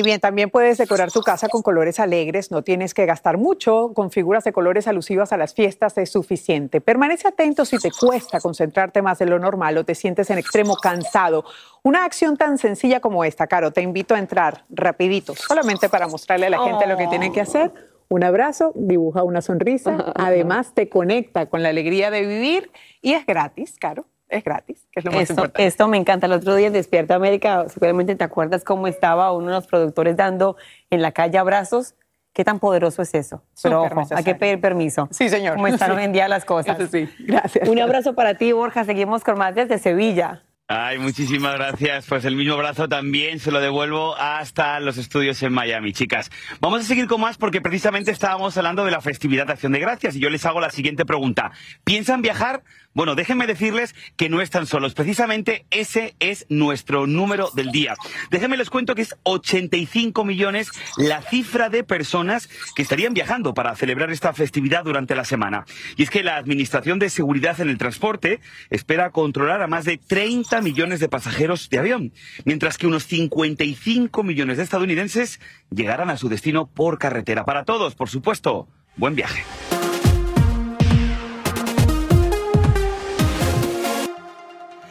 Y 0.00 0.02
bien, 0.02 0.18
también 0.18 0.48
puedes 0.48 0.78
decorar 0.78 1.12
tu 1.12 1.20
casa 1.20 1.46
con 1.50 1.60
colores 1.60 2.00
alegres, 2.00 2.50
no 2.50 2.62
tienes 2.62 2.94
que 2.94 3.04
gastar 3.04 3.36
mucho, 3.36 3.92
con 3.94 4.10
figuras 4.10 4.44
de 4.44 4.52
colores 4.54 4.88
alusivas 4.88 5.30
a 5.34 5.36
las 5.36 5.52
fiestas 5.52 5.98
es 5.98 6.10
suficiente. 6.10 6.80
Permanece 6.80 7.28
atento 7.28 7.66
si 7.66 7.76
te 7.76 7.90
cuesta 7.90 8.40
concentrarte 8.40 9.02
más 9.02 9.18
de 9.18 9.26
lo 9.26 9.38
normal 9.38 9.76
o 9.76 9.84
te 9.84 9.94
sientes 9.94 10.30
en 10.30 10.38
extremo 10.38 10.76
cansado. 10.76 11.44
Una 11.82 12.06
acción 12.06 12.38
tan 12.38 12.56
sencilla 12.56 13.00
como 13.00 13.24
esta, 13.24 13.46
Caro, 13.46 13.72
te 13.72 13.82
invito 13.82 14.14
a 14.14 14.18
entrar 14.18 14.64
rapidito, 14.70 15.34
solamente 15.34 15.90
para 15.90 16.08
mostrarle 16.08 16.46
a 16.46 16.50
la 16.50 16.60
gente 16.60 16.86
lo 16.86 16.96
que 16.96 17.06
tienen 17.08 17.34
que 17.34 17.42
hacer. 17.42 17.70
Un 18.08 18.24
abrazo, 18.24 18.72
dibuja 18.76 19.22
una 19.22 19.42
sonrisa, 19.42 20.12
además 20.14 20.72
te 20.72 20.88
conecta 20.88 21.44
con 21.44 21.62
la 21.62 21.68
alegría 21.68 22.10
de 22.10 22.24
vivir 22.24 22.70
y 23.02 23.12
es 23.12 23.26
gratis, 23.26 23.76
Caro 23.78 24.06
es 24.30 24.44
gratis, 24.44 24.86
que 24.92 25.00
es 25.00 25.04
lo 25.04 25.12
más 25.12 25.22
esto, 25.22 25.32
importante. 25.34 25.66
Esto 25.66 25.88
me 25.88 25.96
encanta. 25.96 26.26
El 26.26 26.32
otro 26.32 26.54
día 26.54 26.68
en 26.68 26.72
Despierta 26.72 27.14
América, 27.14 27.68
seguramente 27.68 28.14
te 28.16 28.24
acuerdas 28.24 28.64
cómo 28.64 28.86
estaba 28.86 29.32
uno 29.32 29.48
de 29.48 29.52
los 29.54 29.66
productores 29.66 30.16
dando 30.16 30.56
en 30.90 31.02
la 31.02 31.12
calle 31.12 31.38
abrazos. 31.38 31.94
¿Qué 32.32 32.44
tan 32.44 32.60
poderoso 32.60 33.02
es 33.02 33.12
eso? 33.14 33.42
Pero 33.60 33.82
ojo, 33.82 34.02
hay 34.14 34.22
que 34.22 34.36
pedir 34.36 34.60
permiso. 34.60 35.08
Sí, 35.10 35.28
señor. 35.28 35.56
Como 35.56 35.66
están 35.66 35.90
hoy 35.90 36.04
en 36.04 36.12
día 36.12 36.28
las 36.28 36.44
cosas. 36.44 36.78
Eso 36.78 36.88
sí, 36.88 37.08
gracias. 37.18 37.68
Un 37.68 37.80
abrazo 37.80 38.14
para 38.14 38.34
ti, 38.34 38.52
Borja. 38.52 38.84
Seguimos 38.84 39.24
con 39.24 39.36
más 39.36 39.54
desde 39.54 39.78
Sevilla. 39.78 40.44
Ay, 40.72 41.00
muchísimas 41.00 41.54
gracias. 41.54 42.06
Pues 42.06 42.24
el 42.24 42.36
mismo 42.36 42.54
abrazo 42.54 42.88
también 42.88 43.40
se 43.40 43.50
lo 43.50 43.60
devuelvo 43.60 44.14
hasta 44.16 44.78
los 44.78 44.98
estudios 44.98 45.42
en 45.42 45.52
Miami, 45.52 45.92
chicas. 45.92 46.30
Vamos 46.60 46.82
a 46.82 46.84
seguir 46.84 47.08
con 47.08 47.20
más 47.20 47.38
porque 47.38 47.60
precisamente 47.60 48.12
estábamos 48.12 48.56
hablando 48.56 48.84
de 48.84 48.92
la 48.92 49.00
festividad 49.00 49.48
de 49.48 49.54
Acción 49.54 49.72
de 49.72 49.80
Gracias 49.80 50.14
y 50.14 50.20
yo 50.20 50.30
les 50.30 50.46
hago 50.46 50.60
la 50.60 50.70
siguiente 50.70 51.04
pregunta. 51.04 51.50
¿Piensan 51.82 52.22
viajar? 52.22 52.62
Bueno, 52.92 53.14
déjenme 53.14 53.46
decirles 53.46 53.94
que 54.16 54.28
no 54.28 54.40
están 54.40 54.66
solos. 54.66 54.94
Precisamente 54.94 55.64
ese 55.70 56.14
es 56.18 56.46
nuestro 56.48 57.06
número 57.06 57.50
del 57.54 57.70
día. 57.70 57.94
Déjenme 58.30 58.56
les 58.56 58.70
cuento 58.70 58.94
que 58.94 59.02
es 59.02 59.14
85 59.24 60.24
millones 60.24 60.70
la 60.96 61.22
cifra 61.22 61.68
de 61.68 61.84
personas 61.84 62.48
que 62.74 62.82
estarían 62.82 63.14
viajando 63.14 63.54
para 63.54 63.74
celebrar 63.76 64.10
esta 64.10 64.32
festividad 64.32 64.84
durante 64.84 65.14
la 65.14 65.24
semana. 65.24 65.64
Y 65.96 66.02
es 66.02 66.10
que 66.10 66.24
la 66.24 66.36
Administración 66.36 66.98
de 66.98 67.10
Seguridad 67.10 67.60
en 67.60 67.70
el 67.70 67.78
Transporte 67.78 68.40
espera 68.70 69.10
controlar 69.10 69.62
a 69.62 69.68
más 69.68 69.84
de 69.84 69.98
30 69.98 70.59
millones 70.60 71.00
de 71.00 71.08
pasajeros 71.08 71.68
de 71.70 71.78
avión, 71.78 72.12
mientras 72.44 72.78
que 72.78 72.86
unos 72.86 73.06
55 73.06 74.22
millones 74.22 74.56
de 74.56 74.64
estadounidenses 74.64 75.40
llegarán 75.70 76.10
a 76.10 76.16
su 76.16 76.28
destino 76.28 76.66
por 76.66 76.98
carretera. 76.98 77.44
Para 77.44 77.64
todos, 77.64 77.94
por 77.94 78.08
supuesto, 78.08 78.68
buen 78.96 79.14
viaje. 79.14 79.44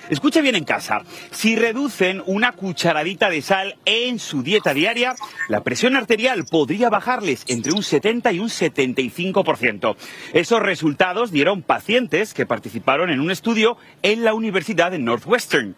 Escuche 0.09 0.41
bien 0.41 0.55
en 0.55 0.63
casa. 0.63 1.03
Si 1.29 1.55
reducen 1.55 2.23
una 2.25 2.53
cucharadita 2.53 3.29
de 3.29 3.43
sal 3.43 3.77
en 3.85 4.17
su 4.17 4.41
dieta 4.41 4.73
diaria, 4.73 5.13
la 5.49 5.63
presión 5.63 5.95
arterial 5.95 6.45
podría 6.49 6.89
bajarles 6.89 7.43
entre 7.47 7.73
un 7.73 7.83
70 7.83 8.31
y 8.31 8.39
un 8.39 8.49
75%. 8.49 9.95
Esos 10.33 10.61
resultados 10.63 11.31
dieron 11.31 11.61
pacientes 11.61 12.33
que 12.33 12.47
participaron 12.47 13.11
en 13.11 13.19
un 13.19 13.29
estudio 13.29 13.77
en 14.01 14.23
la 14.23 14.33
Universidad 14.33 14.89
de 14.89 14.97
Northwestern. 14.97 15.75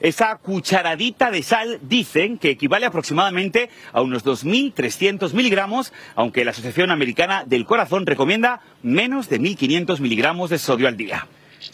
Esa 0.00 0.36
cucharadita 0.36 1.32
de 1.32 1.42
sal 1.42 1.80
dicen 1.82 2.38
que 2.38 2.50
equivale 2.50 2.86
aproximadamente 2.86 3.68
a 3.92 4.00
unos 4.00 4.24
2.300 4.24 5.32
miligramos, 5.32 5.92
aunque 6.14 6.44
la 6.44 6.52
Asociación 6.52 6.92
Americana 6.92 7.42
del 7.46 7.64
Corazón 7.64 8.06
recomienda 8.06 8.60
menos 8.84 9.28
de 9.28 9.40
1.500 9.40 9.98
miligramos 9.98 10.50
de 10.50 10.58
sodio 10.58 10.86
al 10.86 10.96
día. 10.96 11.26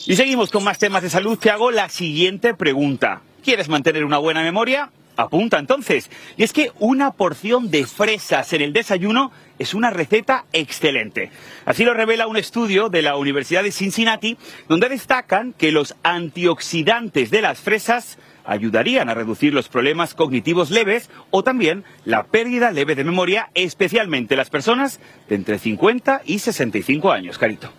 Y 0.07 0.17
seguimos 0.17 0.51
con 0.51 0.65
más 0.65 0.79
temas 0.79 1.03
de 1.03 1.11
salud. 1.11 1.39
Te 1.39 1.51
hago 1.51 1.71
la 1.71 1.89
siguiente 1.89 2.55
pregunta. 2.55 3.23
¿Quieres 3.45 3.69
mantener 3.69 4.05
una 4.05 4.19
buena 4.19 4.43
memoria? 4.43 4.91
Apunta 5.17 5.59
entonces. 5.59 6.11
Y 6.37 6.45
es 6.45 6.53
que 6.53 6.71
una 6.79 7.11
porción 7.11 7.71
de 7.71 7.87
fresas 7.87 8.53
en 8.53 8.63
el 8.63 8.73
desayuno 8.73 9.33
es 9.59 9.75
una 9.75 9.91
receta 9.91 10.45
excelente. 10.53 11.31
Así 11.65 11.85
lo 11.85 11.93
revela 11.93 12.29
un 12.29 12.37
estudio 12.37 12.89
de 12.89 13.03
la 13.03 13.17
Universidad 13.17 13.65
de 13.65 13.73
Cincinnati, 13.73 14.37
donde 14.69 14.89
destacan 14.89 15.53
que 15.53 15.73
los 15.73 15.97
antioxidantes 16.05 17.31
de 17.31 17.43
las 17.43 17.59
fresas 17.59 18.19
ayudarían 18.45 19.09
a 19.09 19.15
reducir 19.15 19.53
los 19.53 19.69
problemas 19.69 20.15
cognitivos 20.15 20.71
leves 20.71 21.11
o 21.31 21.43
también 21.43 21.85
la 22.05 22.25
pérdida 22.25 22.71
leve 22.71 22.95
de 22.95 23.05
memoria, 23.05 23.51
especialmente 23.55 24.37
las 24.37 24.51
personas 24.51 25.01
de 25.29 25.35
entre 25.35 25.59
50 25.59 26.23
y 26.25 26.39
65 26.39 27.13
años, 27.13 27.39
Carito. 27.39 27.73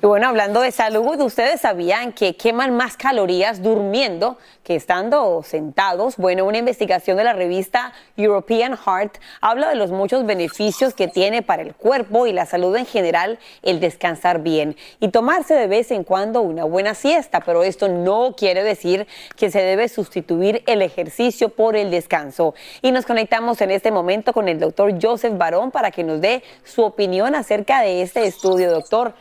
Y 0.00 0.06
bueno, 0.06 0.28
hablando 0.28 0.60
de 0.60 0.70
salud, 0.70 1.20
¿ustedes 1.20 1.62
sabían 1.62 2.12
que 2.12 2.36
queman 2.36 2.76
más 2.76 2.96
calorías 2.96 3.64
durmiendo 3.64 4.38
que 4.62 4.76
estando 4.76 5.42
sentados? 5.42 6.18
Bueno, 6.18 6.44
una 6.44 6.58
investigación 6.58 7.16
de 7.16 7.24
la 7.24 7.32
revista 7.32 7.92
European 8.16 8.76
Heart 8.76 9.18
habla 9.40 9.68
de 9.68 9.74
los 9.74 9.90
muchos 9.90 10.24
beneficios 10.24 10.94
que 10.94 11.08
tiene 11.08 11.42
para 11.42 11.62
el 11.62 11.74
cuerpo 11.74 12.28
y 12.28 12.32
la 12.32 12.46
salud 12.46 12.76
en 12.76 12.86
general 12.86 13.40
el 13.62 13.80
descansar 13.80 14.40
bien 14.40 14.76
y 15.00 15.08
tomarse 15.08 15.54
de 15.54 15.66
vez 15.66 15.90
en 15.90 16.04
cuando 16.04 16.42
una 16.42 16.62
buena 16.62 16.94
siesta, 16.94 17.40
pero 17.40 17.64
esto 17.64 17.88
no 17.88 18.36
quiere 18.36 18.62
decir 18.62 19.08
que 19.34 19.50
se 19.50 19.62
debe 19.62 19.88
sustituir 19.88 20.62
el 20.66 20.80
ejercicio 20.80 21.48
por 21.48 21.74
el 21.74 21.90
descanso. 21.90 22.54
Y 22.82 22.92
nos 22.92 23.04
conectamos 23.04 23.60
en 23.62 23.72
este 23.72 23.90
momento 23.90 24.32
con 24.32 24.48
el 24.48 24.60
doctor 24.60 24.94
Joseph 25.02 25.36
Barón 25.36 25.72
para 25.72 25.90
que 25.90 26.04
nos 26.04 26.20
dé 26.20 26.44
su 26.62 26.84
opinión 26.84 27.34
acerca 27.34 27.80
de 27.80 28.02
este 28.02 28.24
estudio, 28.26 28.70
doctor. 28.70 29.14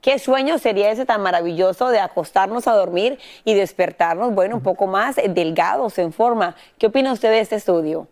¿Qué 0.00 0.18
sueño 0.18 0.58
sería 0.58 0.90
ese 0.90 1.04
tan 1.04 1.22
maravilloso 1.22 1.88
de 1.88 1.98
acostarnos 1.98 2.66
a 2.66 2.72
dormir 2.72 3.18
y 3.44 3.54
despertarnos, 3.54 4.34
bueno, 4.34 4.56
un 4.56 4.62
poco 4.62 4.86
más 4.86 5.16
delgados 5.16 5.98
en 5.98 6.12
forma? 6.12 6.56
¿Qué 6.78 6.86
opina 6.86 7.12
usted 7.12 7.30
de 7.30 7.40
este 7.40 7.56
estudio? 7.56 8.08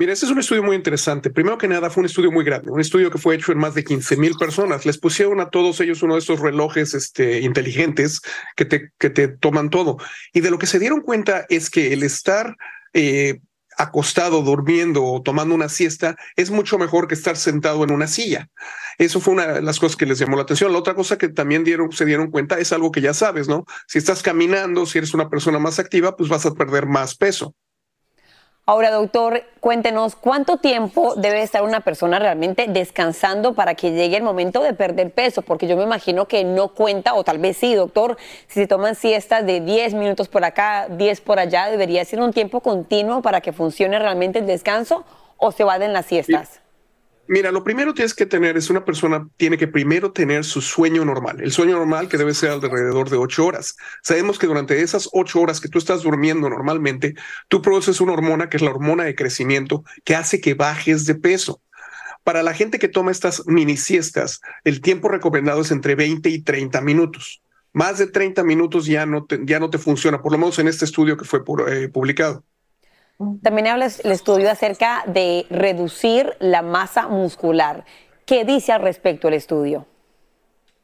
Mira, 0.00 0.12
este 0.12 0.26
es 0.26 0.32
un 0.32 0.38
estudio 0.38 0.62
muy 0.62 0.76
interesante. 0.76 1.28
Primero 1.28 1.58
que 1.58 1.66
nada, 1.66 1.90
fue 1.90 2.02
un 2.02 2.06
estudio 2.06 2.30
muy 2.30 2.44
grande, 2.44 2.70
un 2.70 2.80
estudio 2.80 3.10
que 3.10 3.18
fue 3.18 3.34
hecho 3.34 3.50
en 3.50 3.58
más 3.58 3.74
de 3.74 3.82
15 3.82 4.16
mil 4.16 4.34
personas. 4.38 4.86
Les 4.86 4.96
pusieron 4.96 5.40
a 5.40 5.50
todos 5.50 5.80
ellos 5.80 6.04
uno 6.04 6.14
de 6.14 6.20
estos 6.20 6.38
relojes 6.38 6.94
este, 6.94 7.40
inteligentes 7.40 8.20
que 8.54 8.64
te, 8.64 8.92
que 8.96 9.10
te 9.10 9.26
toman 9.26 9.70
todo. 9.70 9.96
Y 10.32 10.40
de 10.40 10.52
lo 10.52 10.58
que 10.58 10.66
se 10.66 10.78
dieron 10.78 11.00
cuenta 11.00 11.46
es 11.48 11.68
que 11.68 11.92
el 11.92 12.04
estar 12.04 12.56
eh, 12.94 13.40
acostado, 13.78 14.42
durmiendo 14.42 15.04
o 15.04 15.22
tomando 15.22 15.54
una 15.54 15.68
siesta 15.68 16.16
es 16.36 16.50
mucho 16.50 16.78
mejor 16.78 17.08
que 17.08 17.14
estar 17.14 17.36
sentado 17.36 17.84
en 17.84 17.92
una 17.92 18.08
silla. 18.08 18.50
Eso 18.98 19.20
fue 19.20 19.34
una 19.34 19.46
de 19.46 19.62
las 19.62 19.78
cosas 19.78 19.96
que 19.96 20.04
les 20.04 20.18
llamó 20.18 20.36
la 20.36 20.42
atención. 20.42 20.72
La 20.72 20.78
otra 20.78 20.94
cosa 20.94 21.16
que 21.16 21.28
también 21.28 21.64
se 21.92 22.04
dieron 22.04 22.30
cuenta 22.30 22.58
es 22.58 22.72
algo 22.72 22.90
que 22.90 23.00
ya 23.00 23.14
sabes, 23.14 23.48
¿no? 23.48 23.64
Si 23.86 23.98
estás 23.98 24.22
caminando, 24.22 24.84
si 24.84 24.98
eres 24.98 25.14
una 25.14 25.30
persona 25.30 25.58
más 25.60 25.78
activa, 25.78 26.16
pues 26.16 26.28
vas 26.28 26.44
a 26.44 26.54
perder 26.54 26.86
más 26.86 27.14
peso. 27.14 27.54
Ahora, 28.68 28.90
doctor, 28.90 29.44
cuéntenos 29.60 30.14
cuánto 30.14 30.58
tiempo 30.58 31.14
debe 31.16 31.40
estar 31.40 31.62
una 31.62 31.80
persona 31.80 32.18
realmente 32.18 32.66
descansando 32.68 33.54
para 33.54 33.74
que 33.74 33.92
llegue 33.92 34.18
el 34.18 34.22
momento 34.22 34.62
de 34.62 34.74
perder 34.74 35.10
peso, 35.10 35.40
porque 35.40 35.66
yo 35.66 35.74
me 35.78 35.84
imagino 35.84 36.28
que 36.28 36.44
no 36.44 36.74
cuenta, 36.74 37.14
o 37.14 37.24
tal 37.24 37.38
vez 37.38 37.56
sí, 37.56 37.74
doctor, 37.74 38.18
si 38.46 38.60
se 38.60 38.66
toman 38.66 38.94
siestas 38.94 39.46
de 39.46 39.62
10 39.62 39.94
minutos 39.94 40.28
por 40.28 40.44
acá, 40.44 40.86
10 40.90 41.22
por 41.22 41.38
allá, 41.38 41.70
debería 41.70 42.04
ser 42.04 42.20
un 42.20 42.34
tiempo 42.34 42.60
continuo 42.60 43.22
para 43.22 43.40
que 43.40 43.54
funcione 43.54 43.98
realmente 43.98 44.40
el 44.40 44.46
descanso 44.46 45.02
o 45.38 45.50
se 45.50 45.64
va 45.64 45.76
en 45.76 45.94
las 45.94 46.04
siestas. 46.04 46.60
Mira, 47.30 47.52
lo 47.52 47.62
primero 47.62 47.92
que 47.92 47.96
tienes 47.96 48.14
que 48.14 48.24
tener 48.24 48.56
es 48.56 48.70
una 48.70 48.86
persona 48.86 49.28
tiene 49.36 49.58
que 49.58 49.68
primero 49.68 50.12
tener 50.12 50.46
su 50.46 50.62
sueño 50.62 51.04
normal. 51.04 51.42
El 51.42 51.52
sueño 51.52 51.76
normal 51.76 52.08
que 52.08 52.16
debe 52.16 52.32
ser 52.32 52.50
alrededor 52.52 53.10
de 53.10 53.18
ocho 53.18 53.44
horas. 53.44 53.76
Sabemos 54.02 54.38
que 54.38 54.46
durante 54.46 54.80
esas 54.80 55.10
ocho 55.12 55.38
horas 55.42 55.60
que 55.60 55.68
tú 55.68 55.76
estás 55.76 56.02
durmiendo 56.04 56.48
normalmente, 56.48 57.14
tú 57.48 57.60
produces 57.60 58.00
una 58.00 58.14
hormona 58.14 58.48
que 58.48 58.56
es 58.56 58.62
la 58.62 58.70
hormona 58.70 59.04
de 59.04 59.14
crecimiento 59.14 59.84
que 60.04 60.16
hace 60.16 60.40
que 60.40 60.54
bajes 60.54 61.04
de 61.04 61.16
peso. 61.16 61.60
Para 62.24 62.42
la 62.42 62.54
gente 62.54 62.78
que 62.78 62.88
toma 62.88 63.10
estas 63.10 63.46
mini 63.46 63.76
siestas, 63.76 64.40
el 64.64 64.80
tiempo 64.80 65.10
recomendado 65.10 65.60
es 65.60 65.70
entre 65.70 65.96
20 65.96 66.30
y 66.30 66.42
30 66.42 66.80
minutos. 66.80 67.42
Más 67.74 67.98
de 67.98 68.06
30 68.06 68.42
minutos 68.42 68.86
ya 68.86 69.04
no 69.04 69.26
te, 69.26 69.38
ya 69.44 69.60
no 69.60 69.68
te 69.68 69.76
funciona, 69.76 70.22
por 70.22 70.32
lo 70.32 70.38
menos 70.38 70.58
en 70.58 70.68
este 70.68 70.86
estudio 70.86 71.18
que 71.18 71.26
fue 71.26 71.42
eh, 71.68 71.88
publicado. 71.88 72.42
También 73.42 73.66
habla 73.66 73.86
el 73.86 74.12
estudio 74.12 74.50
acerca 74.50 75.02
de 75.06 75.44
reducir 75.50 76.34
la 76.38 76.62
masa 76.62 77.08
muscular. 77.08 77.84
¿Qué 78.24 78.44
dice 78.44 78.72
al 78.72 78.82
respecto 78.82 79.28
el 79.28 79.34
estudio? 79.34 79.86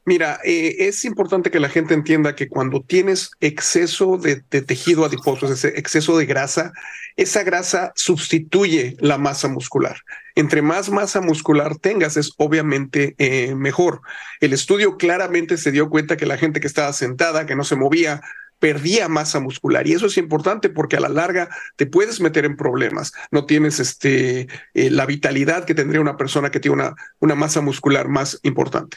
Mira, 0.06 0.38
eh, 0.44 0.76
es 0.80 1.04
importante 1.06 1.50
que 1.50 1.60
la 1.60 1.70
gente 1.70 1.94
entienda 1.94 2.34
que 2.34 2.48
cuando 2.48 2.82
tienes 2.82 3.30
exceso 3.40 4.18
de, 4.18 4.42
tejido 4.42 5.04
adiposo, 5.06 5.50
ese 5.50 5.68
exceso 5.78 6.18
de 6.18 6.26
grasa, 6.26 6.72
esa 7.16 7.42
grasa 7.42 7.92
sustituye 7.94 8.96
la 9.00 9.16
masa 9.16 9.48
muscular. 9.48 9.96
Entre 10.34 10.60
más 10.60 10.90
masa 10.90 11.22
muscular 11.22 11.76
tengas, 11.76 12.18
es 12.18 12.34
obviamente 12.36 13.14
eh, 13.16 13.54
mejor. 13.54 14.02
El 14.40 14.52
estudio 14.52 14.98
claramente 14.98 15.56
se 15.56 15.70
dio 15.70 15.88
cuenta 15.88 16.18
que 16.18 16.26
la 16.26 16.36
gente 16.36 16.60
que 16.60 16.66
estaba 16.66 16.92
sentada, 16.92 17.46
que 17.46 17.56
no 17.56 17.64
se 17.64 17.76
movía, 17.76 18.20
perdía 18.64 19.10
masa 19.10 19.40
muscular 19.40 19.86
y 19.86 19.92
eso 19.92 20.06
es 20.06 20.16
importante 20.16 20.70
porque 20.70 20.96
a 20.96 21.00
la 21.00 21.10
larga 21.10 21.50
te 21.76 21.84
puedes 21.84 22.22
meter 22.22 22.46
en 22.46 22.56
problemas. 22.56 23.12
No 23.30 23.44
tienes 23.44 23.78
este, 23.78 24.48
eh, 24.72 24.88
la 24.88 25.04
vitalidad 25.04 25.64
que 25.64 25.74
tendría 25.74 26.00
una 26.00 26.16
persona 26.16 26.50
que 26.50 26.60
tiene 26.60 26.76
una, 26.76 26.94
una 27.20 27.34
masa 27.34 27.60
muscular 27.60 28.08
más 28.08 28.40
importante. 28.42 28.96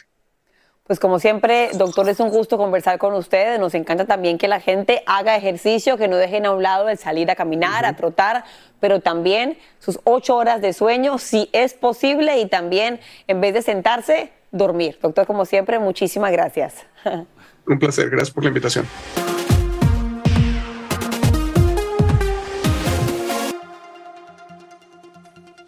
Pues 0.86 0.98
como 0.98 1.18
siempre, 1.18 1.68
doctor, 1.74 2.08
es 2.08 2.18
un 2.18 2.30
gusto 2.30 2.56
conversar 2.56 2.96
con 2.96 3.12
ustedes. 3.12 3.60
Nos 3.60 3.74
encanta 3.74 4.06
también 4.06 4.38
que 4.38 4.48
la 4.48 4.58
gente 4.58 5.02
haga 5.04 5.36
ejercicio, 5.36 5.98
que 5.98 6.08
no 6.08 6.16
dejen 6.16 6.46
a 6.46 6.52
un 6.52 6.62
lado 6.62 6.88
el 6.88 6.96
salir 6.96 7.30
a 7.30 7.34
caminar, 7.34 7.84
a 7.84 7.94
trotar, 7.94 8.44
pero 8.80 9.00
también 9.00 9.58
sus 9.80 10.00
ocho 10.04 10.34
horas 10.34 10.62
de 10.62 10.72
sueño, 10.72 11.18
si 11.18 11.50
es 11.52 11.74
posible, 11.74 12.38
y 12.38 12.48
también 12.48 13.00
en 13.26 13.42
vez 13.42 13.52
de 13.52 13.60
sentarse, 13.60 14.32
dormir. 14.50 14.98
Doctor, 15.02 15.26
como 15.26 15.44
siempre, 15.44 15.78
muchísimas 15.78 16.32
gracias. 16.32 16.86
Un 17.66 17.78
placer, 17.78 18.08
gracias 18.08 18.30
por 18.30 18.44
la 18.44 18.48
invitación. 18.48 18.86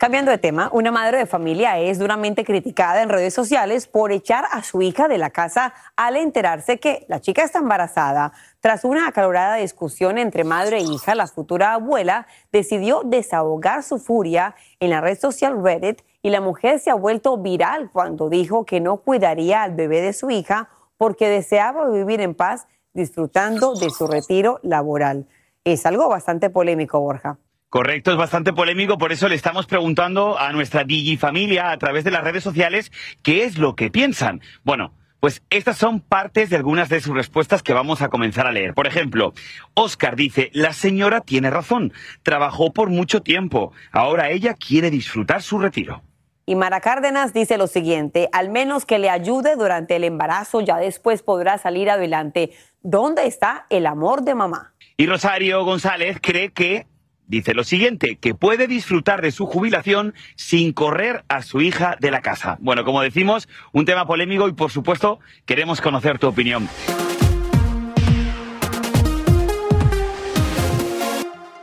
Cambiando 0.01 0.31
de 0.31 0.39
tema, 0.39 0.71
una 0.73 0.91
madre 0.91 1.19
de 1.19 1.27
familia 1.27 1.79
es 1.79 1.99
duramente 1.99 2.43
criticada 2.43 3.03
en 3.03 3.11
redes 3.11 3.35
sociales 3.35 3.87
por 3.87 4.13
echar 4.13 4.47
a 4.51 4.63
su 4.63 4.81
hija 4.81 5.09
de 5.09 5.19
la 5.19 5.29
casa 5.29 5.75
al 5.95 6.17
enterarse 6.17 6.81
que 6.81 7.05
la 7.07 7.21
chica 7.21 7.43
está 7.43 7.59
embarazada. 7.59 8.33
Tras 8.61 8.85
una 8.85 9.09
acalorada 9.09 9.57
discusión 9.57 10.17
entre 10.17 10.43
madre 10.43 10.79
e 10.79 10.85
hija, 10.85 11.15
la 11.15 11.27
futura 11.27 11.75
abuela 11.75 12.27
decidió 12.51 13.03
desahogar 13.05 13.83
su 13.83 13.99
furia 13.99 14.55
en 14.79 14.89
la 14.89 15.03
red 15.03 15.19
social 15.19 15.63
Reddit 15.63 16.01
y 16.23 16.31
la 16.31 16.41
mujer 16.41 16.79
se 16.79 16.89
ha 16.89 16.95
vuelto 16.95 17.37
viral 17.37 17.91
cuando 17.93 18.31
dijo 18.31 18.65
que 18.65 18.81
no 18.81 19.03
cuidaría 19.03 19.63
al 19.63 19.75
bebé 19.75 20.01
de 20.01 20.15
su 20.15 20.31
hija 20.31 20.71
porque 20.97 21.29
deseaba 21.29 21.91
vivir 21.91 22.23
en 22.23 22.35
paz 22.35 22.67
disfrutando 22.95 23.75
de 23.75 23.91
su 23.91 24.07
retiro 24.07 24.61
laboral. 24.63 25.27
Es 25.63 25.85
algo 25.85 26.09
bastante 26.09 26.49
polémico, 26.49 26.99
Borja. 27.01 27.37
Correcto, 27.71 28.11
es 28.11 28.17
bastante 28.17 28.53
polémico, 28.53 28.99
por 28.99 29.13
eso 29.13 29.29
le 29.29 29.37
estamos 29.37 29.67
preguntando 29.67 30.37
a 30.37 30.51
nuestra 30.51 30.83
digifamilia 30.83 31.71
a 31.71 31.79
través 31.79 32.03
de 32.03 32.11
las 32.11 32.25
redes 32.25 32.43
sociales 32.43 32.91
qué 33.23 33.45
es 33.45 33.59
lo 33.59 33.77
que 33.77 33.93
piensan. 33.93 34.41
Bueno, 34.65 34.93
pues 35.21 35.45
estas 35.51 35.77
son 35.77 36.01
partes 36.01 36.51
de 36.51 36.57
algunas 36.57 36.89
de 36.89 37.01
sus 37.01 37.15
respuestas 37.15 37.63
que 37.63 37.73
vamos 37.73 38.03
a 38.03 38.09
comenzar 38.09 38.49
a 38.49 38.51
leer. 38.51 38.75
Por 38.75 38.89
ejemplo, 38.89 39.35
Oscar 39.75 40.17
dice, 40.17 40.51
la 40.53 40.73
señora 40.73 41.21
tiene 41.21 41.49
razón, 41.49 41.93
trabajó 42.25 42.73
por 42.73 42.91
mucho 42.91 43.23
tiempo, 43.23 43.73
ahora 43.93 44.31
ella 44.31 44.55
quiere 44.55 44.91
disfrutar 44.91 45.41
su 45.41 45.61
retiro. 45.61 46.03
Y 46.47 46.57
Mara 46.57 46.81
Cárdenas 46.81 47.33
dice 47.33 47.57
lo 47.57 47.69
siguiente, 47.69 48.29
al 48.33 48.49
menos 48.49 48.85
que 48.85 48.99
le 48.99 49.11
ayude 49.11 49.55
durante 49.55 49.95
el 49.95 50.03
embarazo, 50.03 50.61
ya 50.61 50.79
después 50.79 51.23
podrá 51.23 51.57
salir 51.59 51.89
adelante. 51.89 52.51
¿Dónde 52.83 53.29
está 53.29 53.67
el 53.71 53.87
amor 53.87 54.23
de 54.23 54.35
mamá? 54.35 54.75
Y 54.97 55.07
Rosario 55.07 55.65
González 55.65 56.19
cree 56.21 56.51
que 56.51 56.90
dice 57.31 57.55
lo 57.55 57.65
siguiente, 57.65 58.17
que 58.17 58.35
puede 58.35 58.67
disfrutar 58.67 59.23
de 59.23 59.31
su 59.31 59.47
jubilación 59.47 60.15
sin 60.35 60.73
correr 60.73 61.25
a 61.29 61.43
su 61.43 61.61
hija 61.61 61.97
de 62.01 62.11
la 62.11 62.21
casa. 62.21 62.59
Bueno, 62.61 62.85
como 62.85 63.01
decimos, 63.01 63.49
un 63.73 63.85
tema 63.85 64.07
polémico 64.07 64.49
y 64.49 64.53
por 64.53 64.71
supuesto 64.71 65.21
queremos 65.47 65.81
conocer 65.81 66.19
tu 66.19 66.27
opinión. 66.27 66.69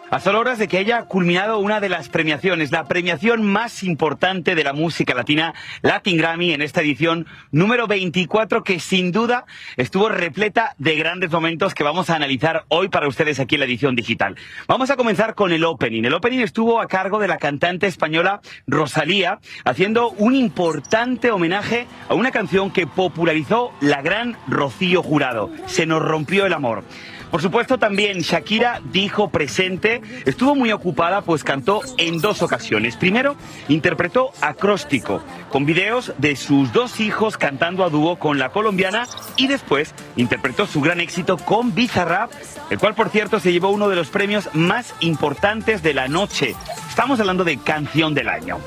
A 0.09 0.21
solo 0.21 0.39
horas 0.39 0.57
de 0.57 0.69
que 0.69 0.77
haya 0.77 1.03
culminado 1.03 1.59
una 1.59 1.81
de 1.81 1.89
las 1.89 2.07
premiaciones, 2.07 2.71
la 2.71 2.85
premiación 2.85 3.43
más 3.43 3.83
importante 3.83 4.55
de 4.55 4.63
la 4.63 4.71
música 4.71 5.13
latina, 5.13 5.53
Latin 5.81 6.15
Grammy, 6.15 6.53
en 6.53 6.61
esta 6.61 6.79
edición 6.79 7.27
número 7.51 7.87
24, 7.87 8.63
que 8.63 8.79
sin 8.79 9.11
duda 9.11 9.45
estuvo 9.75 10.07
repleta 10.07 10.75
de 10.77 10.95
grandes 10.95 11.29
momentos 11.29 11.73
que 11.73 11.83
vamos 11.83 12.09
a 12.09 12.15
analizar 12.15 12.63
hoy 12.69 12.87
para 12.87 13.09
ustedes 13.09 13.41
aquí 13.41 13.55
en 13.55 13.59
la 13.59 13.65
edición 13.65 13.97
digital. 13.97 14.37
Vamos 14.65 14.89
a 14.91 14.95
comenzar 14.95 15.35
con 15.35 15.51
el 15.51 15.65
opening. 15.65 16.03
El 16.05 16.13
opening 16.13 16.39
estuvo 16.39 16.79
a 16.79 16.87
cargo 16.87 17.19
de 17.19 17.27
la 17.27 17.37
cantante 17.37 17.87
española 17.87 18.39
Rosalía, 18.65 19.39
haciendo 19.65 20.11
un 20.11 20.35
importante 20.35 21.31
homenaje 21.31 21.85
a 22.07 22.13
una 22.13 22.31
canción 22.31 22.71
que 22.71 22.87
popularizó 22.87 23.73
la 23.81 24.01
gran 24.01 24.37
Rocío 24.47 25.03
Jurado. 25.03 25.51
Se 25.65 25.85
nos 25.85 26.01
rompió 26.01 26.45
el 26.45 26.53
amor. 26.53 26.85
Por 27.31 27.41
supuesto, 27.41 27.77
también 27.77 28.19
Shakira 28.19 28.81
dijo 28.91 29.29
presente, 29.29 30.01
estuvo 30.25 30.55
muy 30.55 30.71
ocupada 30.71 31.21
pues 31.21 31.43
cantó 31.43 31.81
en 31.97 32.19
dos 32.19 32.41
ocasiones. 32.41 32.95
Primero, 32.95 33.35
interpretó 33.67 34.31
acróstico, 34.41 35.21
con 35.49 35.65
videos 35.65 36.13
de 36.17 36.35
sus 36.35 36.71
dos 36.71 36.99
hijos 36.99 37.37
cantando 37.37 37.83
a 37.83 37.89
dúo 37.89 38.17
con 38.17 38.39
la 38.39 38.49
colombiana 38.49 39.07
y 39.35 39.47
después 39.47 39.93
interpretó 40.15 40.67
su 40.67 40.81
gran 40.81 41.01
éxito 41.01 41.37
con 41.37 41.75
Bizarrap, 41.75 42.31
el 42.69 42.79
cual 42.79 42.95
por 42.95 43.09
cierto 43.09 43.39
se 43.39 43.51
llevó 43.51 43.69
uno 43.69 43.89
de 43.89 43.95
los 43.95 44.09
premios 44.09 44.49
más 44.53 44.95
importantes 45.01 45.83
de 45.83 45.93
la 45.93 46.07
noche. 46.07 46.55
Estamos 46.89 47.19
hablando 47.19 47.43
de 47.43 47.57
canción 47.57 48.13
del 48.13 48.29
año. 48.29 48.57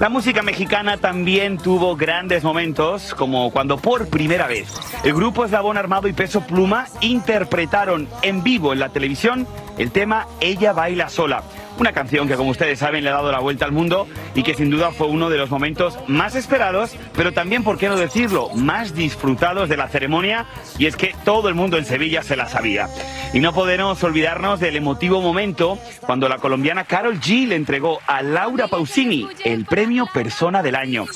La 0.00 0.08
música 0.08 0.40
mexicana 0.40 0.96
también 0.96 1.58
tuvo 1.58 1.94
grandes 1.94 2.42
momentos, 2.42 3.14
como 3.14 3.50
cuando 3.50 3.76
por 3.76 4.08
primera 4.08 4.46
vez 4.46 4.72
el 5.04 5.12
grupo 5.12 5.44
Eslabón 5.44 5.76
Armado 5.76 6.08
y 6.08 6.14
Peso 6.14 6.40
Pluma 6.40 6.86
interpretaron 7.02 8.08
en 8.22 8.42
vivo 8.42 8.72
en 8.72 8.78
la 8.78 8.88
televisión 8.88 9.46
el 9.76 9.90
tema 9.90 10.26
Ella 10.40 10.72
baila 10.72 11.10
sola 11.10 11.42
una 11.80 11.92
canción 11.92 12.28
que, 12.28 12.36
como 12.36 12.50
ustedes 12.50 12.78
saben, 12.78 13.02
le 13.02 13.10
ha 13.10 13.14
dado 13.14 13.32
la 13.32 13.40
vuelta 13.40 13.64
al 13.64 13.72
mundo 13.72 14.06
y 14.34 14.42
que 14.42 14.54
sin 14.54 14.70
duda 14.70 14.92
fue 14.92 15.06
uno 15.06 15.30
de 15.30 15.38
los 15.38 15.48
momentos 15.48 15.98
más 16.06 16.34
esperados, 16.34 16.94
pero 17.16 17.32
también, 17.32 17.64
por 17.64 17.78
qué 17.78 17.88
no 17.88 17.96
decirlo, 17.96 18.50
más 18.54 18.94
disfrutados 18.94 19.68
de 19.70 19.78
la 19.78 19.88
ceremonia. 19.88 20.46
Y 20.78 20.86
es 20.86 20.96
que 20.96 21.14
todo 21.24 21.48
el 21.48 21.54
mundo 21.54 21.78
en 21.78 21.86
Sevilla 21.86 22.22
se 22.22 22.36
la 22.36 22.46
sabía. 22.46 22.88
Y 23.32 23.40
no 23.40 23.54
podemos 23.54 24.02
olvidarnos 24.04 24.60
del 24.60 24.76
emotivo 24.76 25.22
momento 25.22 25.78
cuando 26.00 26.28
la 26.28 26.36
colombiana 26.36 26.84
Carol 26.84 27.18
G 27.18 27.48
le 27.48 27.56
entregó 27.56 28.00
a 28.06 28.22
Laura 28.22 28.68
Pausini 28.68 29.26
el 29.44 29.64
premio 29.64 30.06
Persona 30.12 30.62
del 30.62 30.76
Año. 30.76 31.06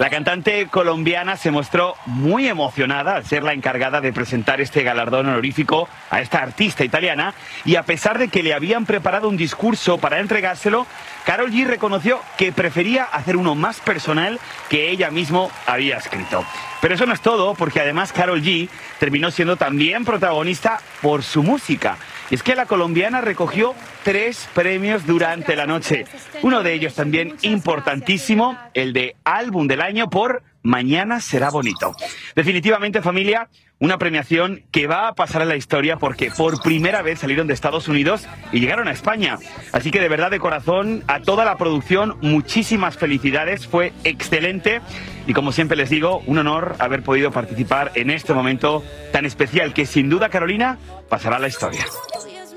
La 0.00 0.08
cantante 0.08 0.66
colombiana 0.68 1.36
se 1.36 1.50
mostró 1.50 1.94
muy 2.06 2.48
emocionada 2.48 3.16
al 3.16 3.26
ser 3.26 3.42
la 3.42 3.52
encargada 3.52 4.00
de 4.00 4.14
presentar 4.14 4.58
este 4.62 4.82
galardón 4.82 5.28
honorífico 5.28 5.90
a 6.08 6.22
esta 6.22 6.38
artista 6.38 6.86
italiana 6.86 7.34
y 7.66 7.76
a 7.76 7.82
pesar 7.82 8.18
de 8.18 8.28
que 8.28 8.42
le 8.42 8.54
habían 8.54 8.86
preparado 8.86 9.28
un 9.28 9.36
discurso 9.36 9.98
para 9.98 10.18
entregárselo, 10.18 10.86
Carol 11.26 11.52
G 11.52 11.66
reconoció 11.66 12.18
que 12.38 12.50
prefería 12.50 13.04
hacer 13.04 13.36
uno 13.36 13.54
más 13.54 13.78
personal 13.80 14.40
que 14.70 14.88
ella 14.88 15.10
mismo 15.10 15.52
había 15.66 15.98
escrito. 15.98 16.46
Pero 16.80 16.94
eso 16.94 17.04
no 17.04 17.12
es 17.12 17.20
todo, 17.20 17.54
porque 17.54 17.80
además 17.80 18.10
Carol 18.10 18.40
G 18.40 18.70
terminó 18.98 19.30
siendo 19.30 19.56
también 19.56 20.06
protagonista 20.06 20.80
por 21.02 21.22
su 21.22 21.42
música. 21.42 21.98
Y 22.30 22.36
es 22.36 22.42
que 22.42 22.54
la 22.54 22.66
colombiana 22.66 23.20
recogió 23.20 23.74
tres 24.04 24.48
premios 24.54 25.04
durante 25.04 25.56
la 25.56 25.66
noche. 25.66 26.04
Uno 26.42 26.62
de 26.62 26.72
ellos 26.72 26.94
también 26.94 27.36
importantísimo, 27.42 28.56
el 28.72 28.92
de 28.92 29.16
álbum 29.24 29.66
del 29.66 29.80
año 29.80 30.08
por 30.08 30.42
Mañana 30.62 31.20
será 31.20 31.48
bonito. 31.48 31.96
Definitivamente 32.36 33.00
familia, 33.00 33.48
una 33.80 33.98
premiación 33.98 34.62
que 34.70 34.86
va 34.86 35.08
a 35.08 35.14
pasar 35.14 35.42
a 35.42 35.46
la 35.46 35.56
historia 35.56 35.96
porque 35.96 36.30
por 36.30 36.62
primera 36.62 37.02
vez 37.02 37.18
salieron 37.18 37.46
de 37.46 37.54
Estados 37.54 37.88
Unidos 37.88 38.28
y 38.52 38.60
llegaron 38.60 38.88
a 38.88 38.92
España. 38.92 39.38
Así 39.72 39.90
que 39.90 40.00
de 40.00 40.08
verdad 40.08 40.30
de 40.30 40.38
corazón 40.38 41.02
a 41.08 41.20
toda 41.20 41.44
la 41.44 41.56
producción 41.56 42.16
muchísimas 42.20 42.98
felicidades, 42.98 43.66
fue 43.66 43.92
excelente 44.04 44.82
y 45.26 45.32
como 45.32 45.50
siempre 45.50 45.76
les 45.76 45.88
digo, 45.88 46.22
un 46.26 46.38
honor 46.38 46.76
haber 46.78 47.02
podido 47.02 47.32
participar 47.32 47.90
en 47.94 48.10
este 48.10 48.34
momento 48.34 48.84
tan 49.12 49.24
especial 49.24 49.72
que 49.72 49.86
sin 49.86 50.10
duda 50.10 50.28
Carolina 50.28 50.78
pasará 51.08 51.36
a 51.36 51.40
la 51.40 51.48
historia. 51.48 51.84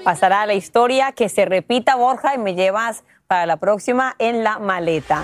Pasará 0.04 0.42
a 0.42 0.46
la 0.46 0.54
historia, 0.54 1.14
que 1.14 1.30
se 1.30 1.46
repita 1.46 1.96
Borja 1.96 2.36
y 2.36 2.38
me 2.38 2.56
llevas 2.56 3.06
para 3.28 3.46
la 3.46 3.58
próxima 3.58 4.16
en 4.20 4.44
la 4.44 4.60
maleta. 4.60 5.24